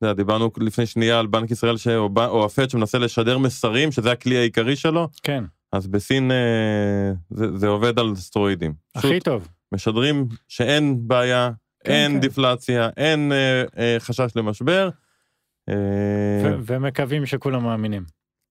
יודע, 0.02 0.12
דיברנו 0.14 0.50
לפני 0.56 0.86
שנייה 0.86 1.18
על 1.18 1.26
בנק 1.26 1.50
ישראל 1.50 1.76
ש... 1.76 1.88
או, 1.88 2.08
ב... 2.08 2.18
או 2.18 2.44
הפד 2.44 2.70
שמנסה 2.70 2.98
לשדר 2.98 3.38
מסרים, 3.38 3.92
שזה 3.92 4.12
הכלי 4.12 4.36
העיקרי 4.36 4.76
שלו, 4.76 5.08
כן, 5.22 5.44
אז 5.72 5.86
בסין 5.86 6.30
אה, 6.30 7.12
זה, 7.30 7.58
זה 7.58 7.68
עובד 7.68 7.98
על 7.98 8.16
סטרואידים. 8.16 8.74
הכי 8.94 9.20
טוב. 9.20 9.48
משדרים 9.72 10.28
שאין 10.48 11.08
בעיה, 11.08 11.50
כן, 11.84 11.92
אין 11.92 12.12
כן. 12.12 12.20
דיפלציה, 12.20 12.90
אין 12.96 13.32
אה, 13.32 13.64
אה, 13.78 13.96
חשש 13.98 14.36
למשבר. 14.36 14.90
אה, 15.68 15.74
ו- 16.44 16.56
ומקווים 16.66 17.26
שכולם 17.26 17.62
מאמינים. 17.62 18.04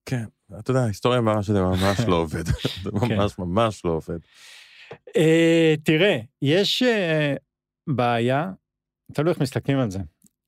כן, 0.06 0.24
אתה 0.58 0.70
יודע, 0.70 0.80
ההיסטוריה 0.80 1.20
מראה 1.20 1.42
שזה 1.42 1.62
ממש 1.62 2.00
לא 2.08 2.16
עובד. 2.22 2.46
זה 2.46 2.90
כן. 3.08 3.16
ממש 3.16 3.38
ממש 3.38 3.84
לא 3.84 3.90
עובד. 3.90 4.18
אה, 5.16 5.74
תראה, 5.84 6.18
יש 6.42 6.82
אה, 6.82 7.34
בעיה, 7.86 8.50
תלוי 9.12 9.32
איך 9.32 9.40
מסתכלים 9.40 9.78
על 9.78 9.90
זה. 9.90 9.98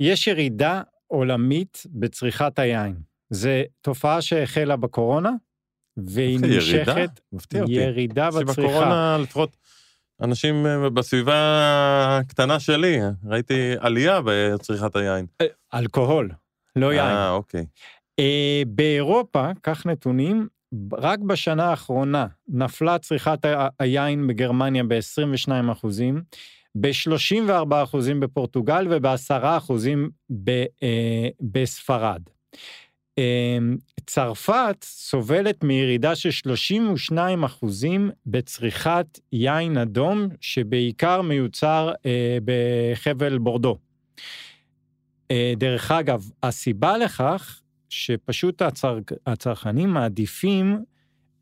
יש 0.00 0.26
ירידה 0.26 0.82
עולמית 1.06 1.82
בצריכת 1.90 2.58
היין. 2.58 2.94
זו 3.30 3.50
תופעה 3.80 4.22
שהחלה 4.22 4.76
בקורונה, 4.76 5.30
והיא 5.96 6.38
ירידה? 6.38 6.54
נמשכת 6.54 7.20
מפתיע 7.32 7.62
אותי. 7.62 7.72
ירידה 7.72 8.28
בצריכה. 8.30 8.52
בקורונה, 8.62 9.18
לפחות 9.22 9.56
אנשים 10.22 10.66
אה, 10.66 10.90
בסביבה 10.90 12.18
הקטנה 12.18 12.60
שלי, 12.60 12.98
ראיתי 13.24 13.74
עלייה 13.80 14.20
בצריכת 14.24 14.96
היין. 14.96 15.26
אלכוהול, 15.74 16.30
לא 16.76 16.92
יין. 16.92 17.04
אה, 17.04 17.30
אוקיי. 17.30 17.66
אה, 18.18 18.62
באירופה, 18.66 19.50
כך 19.62 19.86
נתונים, 19.86 20.48
רק 20.92 21.18
בשנה 21.18 21.70
האחרונה 21.70 22.26
נפלה 22.48 22.98
צריכת 22.98 23.38
היין 23.78 24.26
בגרמניה 24.26 24.84
ב-22 24.84 25.72
אחוזים, 25.72 26.22
ב-34 26.80 27.82
אחוזים 27.82 28.20
בפורטוגל 28.20 28.86
וב-10 28.90 29.56
אחוזים 29.56 30.10
אה, 30.48 31.28
בספרד. 31.40 32.22
אה, 33.18 33.58
צרפת 34.06 34.76
סובלת 34.84 35.64
מירידה 35.64 36.14
של 36.14 36.30
32 36.30 37.44
אחוזים 37.44 38.10
בצריכת 38.26 39.18
יין 39.32 39.78
אדום, 39.78 40.28
שבעיקר 40.40 41.22
מיוצר 41.22 41.92
בחבל 42.44 43.38
בורדו. 43.38 43.78
דרך 45.56 45.90
אגב, 45.90 46.30
הסיבה 46.42 46.98
לכך 46.98 47.61
שפשוט 47.92 48.62
הצר... 48.62 48.98
הצרכנים 49.26 49.90
מעדיפים, 49.90 50.84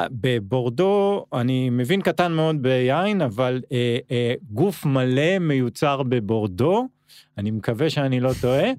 אה, 0.00 0.06
בבורדו, 0.10 1.26
אני 1.32 1.70
מבין 1.70 2.02
קטן 2.02 2.32
מאוד 2.32 2.62
ביין, 2.62 3.22
אבל 3.22 3.62
אה, 3.72 3.98
אה, 4.10 4.34
גוף 4.50 4.84
מלא 4.86 5.38
מיוצר 5.38 6.02
בבורדו, 6.02 6.88
אני 7.38 7.50
מקווה 7.50 7.90
שאני 7.90 8.20
לא 8.20 8.30
טועה, 8.40 8.70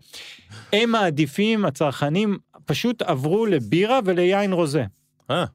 הם 0.74 0.92
מעדיפים, 0.92 1.66
הצרכנים 1.66 2.38
פשוט 2.66 3.02
עברו 3.02 3.46
לבירה 3.46 4.00
וליין 4.06 4.54
רוזה. 4.54 4.86
אה, 5.32 5.46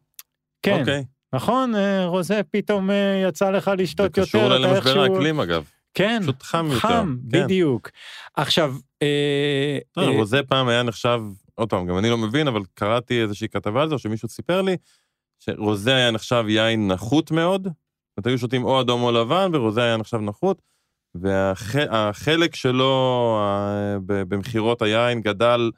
כן, 0.63 0.81
אוקיי. 0.81 1.05
נכון? 1.33 1.75
אה, 1.75 2.07
רוזה 2.07 2.41
פתאום 2.51 2.91
אה, 2.91 3.25
יצא 3.29 3.51
לך 3.51 3.65
זה 3.65 3.83
לשתות 3.83 4.17
יותר, 4.17 4.29
קשור 4.29 4.47
אתה 4.47 4.59
למשבר 4.59 5.01
האקלים 5.01 5.41
אגב. 5.41 5.65
כן, 5.95 6.21
פשוט 6.23 6.43
חם 6.43 6.67
יותר. 6.67 6.79
חם, 6.79 7.17
כן. 7.31 7.45
בדיוק. 7.45 7.91
עכשיו, 8.35 8.75
אה, 9.03 9.79
טוב, 9.93 10.05
אה, 10.05 10.17
רוזה 10.17 10.41
פעם 10.49 10.69
היה 10.69 10.83
נחשב, 10.83 11.21
עוד 11.57 11.71
פעם, 11.71 11.87
גם 11.87 11.99
אני 11.99 12.11
לא 12.11 12.19
מבין, 12.19 12.49
אבל 12.49 12.62
קראתי 12.75 13.23
איזושהי 13.23 13.49
כתבה 13.49 13.83
על 13.83 13.88
זה, 13.88 13.95
או 13.95 13.99
שמישהו 13.99 14.29
סיפר 14.29 14.62
לי, 14.62 14.77
שרוזה 15.38 15.95
היה 15.95 16.11
נחשב 16.11 16.45
יין 16.49 16.92
נחות 16.92 17.31
מאוד, 17.31 17.62
זאת 17.62 17.73
אומרת, 18.16 18.27
היו 18.27 18.38
שותים 18.38 18.64
או 18.64 18.81
אדום 18.81 19.03
או 19.03 19.12
לבן, 19.12 19.51
ורוזה 19.55 19.83
היה 19.83 19.97
נחשב 19.97 20.16
נחות, 20.16 20.62
והחלק 21.14 22.55
שלו 22.55 23.37
אה, 23.40 23.99
ב- 24.07 24.23
במכירות 24.23 24.83
היין 24.83 25.21
גדל 25.21 25.71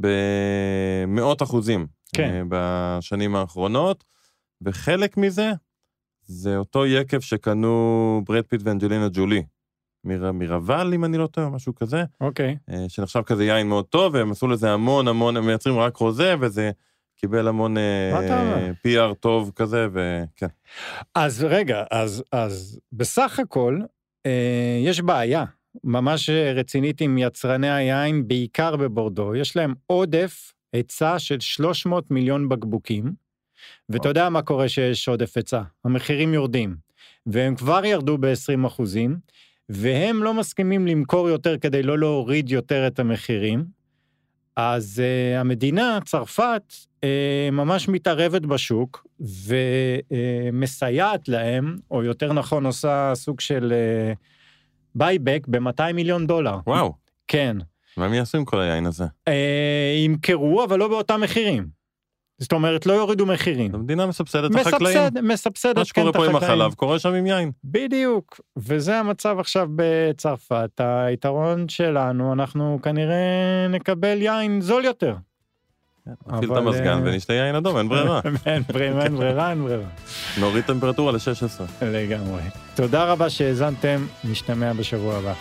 במאות 0.00 1.42
אחוזים 1.42 1.86
כן. 2.16 2.30
אה, 2.30 2.42
בשנים 2.48 3.36
האחרונות, 3.36 4.04
וחלק 4.62 5.16
מזה 5.16 5.52
זה 6.22 6.56
אותו 6.56 6.86
יקב 6.86 7.20
שקנו 7.20 8.22
ברד 8.26 8.44
פיט 8.44 8.60
ואנג'לינה 8.64 9.08
ג'ולי. 9.12 9.42
מירבאל, 10.04 10.94
אם 10.94 11.04
אני 11.04 11.18
לא 11.18 11.26
טועה, 11.26 11.48
משהו 11.48 11.74
כזה. 11.74 12.04
אוקיי. 12.20 12.56
אה, 12.70 12.84
שנחשב 12.88 13.22
כזה 13.22 13.44
יין 13.44 13.68
מאוד 13.68 13.84
טוב, 13.84 14.14
והם 14.14 14.30
עשו 14.30 14.48
לזה 14.48 14.70
המון 14.70 15.08
המון, 15.08 15.36
הם 15.36 15.46
מייצרים 15.46 15.78
רק 15.78 15.96
רוזה, 15.96 16.34
וזה 16.40 16.70
קיבל 17.16 17.48
המון? 17.48 17.76
אה, 17.78 18.70
PR 18.86 19.14
טוב 19.14 19.52
כזה, 19.56 19.86
וכן. 19.92 20.46
אז 21.14 21.44
רגע, 21.44 21.84
אז, 21.90 22.24
אז 22.32 22.80
בסך 22.92 23.38
הכל, 23.38 23.80
אה, 24.26 24.80
יש 24.84 25.00
בעיה 25.00 25.44
ממש 25.84 26.30
רצינית 26.30 27.00
עם 27.00 27.18
יצרני 27.18 27.70
היין, 27.70 28.28
בעיקר 28.28 28.76
בבורדו. 28.76 29.34
יש 29.34 29.56
להם 29.56 29.74
עודף 29.86 30.52
היצע 30.72 31.18
של 31.18 31.40
300 31.40 32.10
מיליון 32.10 32.48
בקבוקים, 32.48 33.12
ואתה 33.88 34.08
יודע 34.08 34.28
מה 34.28 34.42
קורה 34.42 34.68
שיש 34.68 35.08
עודף 35.08 35.36
היצע, 35.36 35.62
המחירים 35.84 36.34
יורדים, 36.34 36.76
והם 37.26 37.54
כבר 37.54 37.84
ירדו 37.84 38.18
ב-20 38.18 38.66
אחוזים, 38.66 39.16
והם 39.72 40.22
לא 40.22 40.34
מסכימים 40.34 40.86
למכור 40.86 41.28
יותר 41.28 41.58
כדי 41.58 41.82
לא 41.82 41.98
להוריד 41.98 42.50
יותר 42.50 42.86
את 42.86 42.98
המחירים. 42.98 43.64
אז 44.56 45.02
uh, 45.02 45.40
המדינה, 45.40 45.98
צרפת, 46.04 46.62
uh, 46.72 47.04
ממש 47.52 47.88
מתערבת 47.88 48.42
בשוק 48.42 49.06
ומסייעת 50.50 51.28
להם, 51.28 51.76
או 51.90 52.02
יותר 52.02 52.32
נכון 52.32 52.66
עושה 52.66 53.12
סוג 53.14 53.40
של 53.40 53.72
buyback 54.94 55.46
ב-200 55.48 55.92
מיליון 55.94 56.26
דולר. 56.26 56.58
וואו, 56.66 56.94
כן. 57.28 57.56
מה 57.96 58.06
הם 58.06 58.14
יעשו 58.14 58.38
עם 58.38 58.44
כל 58.44 58.60
היין 58.60 58.86
הזה? 58.86 59.04
Uh, 59.04 59.32
ימכרו, 60.04 60.64
אבל 60.64 60.78
לא 60.78 60.88
באותם 60.88 61.20
מחירים. 61.20 61.79
זאת 62.40 62.52
אומרת, 62.52 62.86
לא 62.86 62.92
יורידו 62.92 63.26
מחירים. 63.26 63.74
המדינה 63.74 64.06
מסבסדת 64.06 64.50
את 64.50 64.56
החקלאים. 64.56 64.98
מסבסד, 64.98 65.20
מסבסדת, 65.20 65.76
מה 65.76 65.82
כן, 65.82 65.84
שקורה 65.84 66.16
פה 66.16 66.26
עם 66.26 66.36
החקלאים. 66.36 66.60
החלב, 66.60 66.74
קורה 66.74 66.98
שם 66.98 67.14
עם 67.14 67.26
יין. 67.26 67.50
בדיוק, 67.64 68.40
וזה 68.56 68.98
המצב 68.98 69.36
עכשיו 69.38 69.68
בצרפת. 69.76 70.80
היתרון 70.80 71.68
שלנו, 71.68 72.32
אנחנו 72.32 72.78
כנראה 72.82 73.66
נקבל 73.70 74.22
יין 74.22 74.60
זול 74.60 74.84
יותר. 74.84 75.14
נפעיל 76.26 76.52
את 76.52 76.56
המזגן 76.56 76.98
אה, 76.98 77.02
ונשתה 77.04 77.32
יין 77.32 77.54
אדום, 77.54 77.78
אין 77.78 77.88
ברירה. 77.88 78.20
אין 78.46 78.62
ברירה, 78.68 79.04
אין 79.04 79.16
ברירה, 79.16 79.50
אין 79.50 79.64
ברירה. 79.64 79.88
נוריד 80.40 80.64
טמפרטורה 80.64 81.12
ל-16. 81.12 81.84
לגמרי. 81.84 82.42
תודה 82.74 83.04
רבה 83.04 83.30
שהאזנתם, 83.30 84.06
נשתמע 84.24 84.72
בשבוע 84.72 85.14
הבא. 85.16 85.32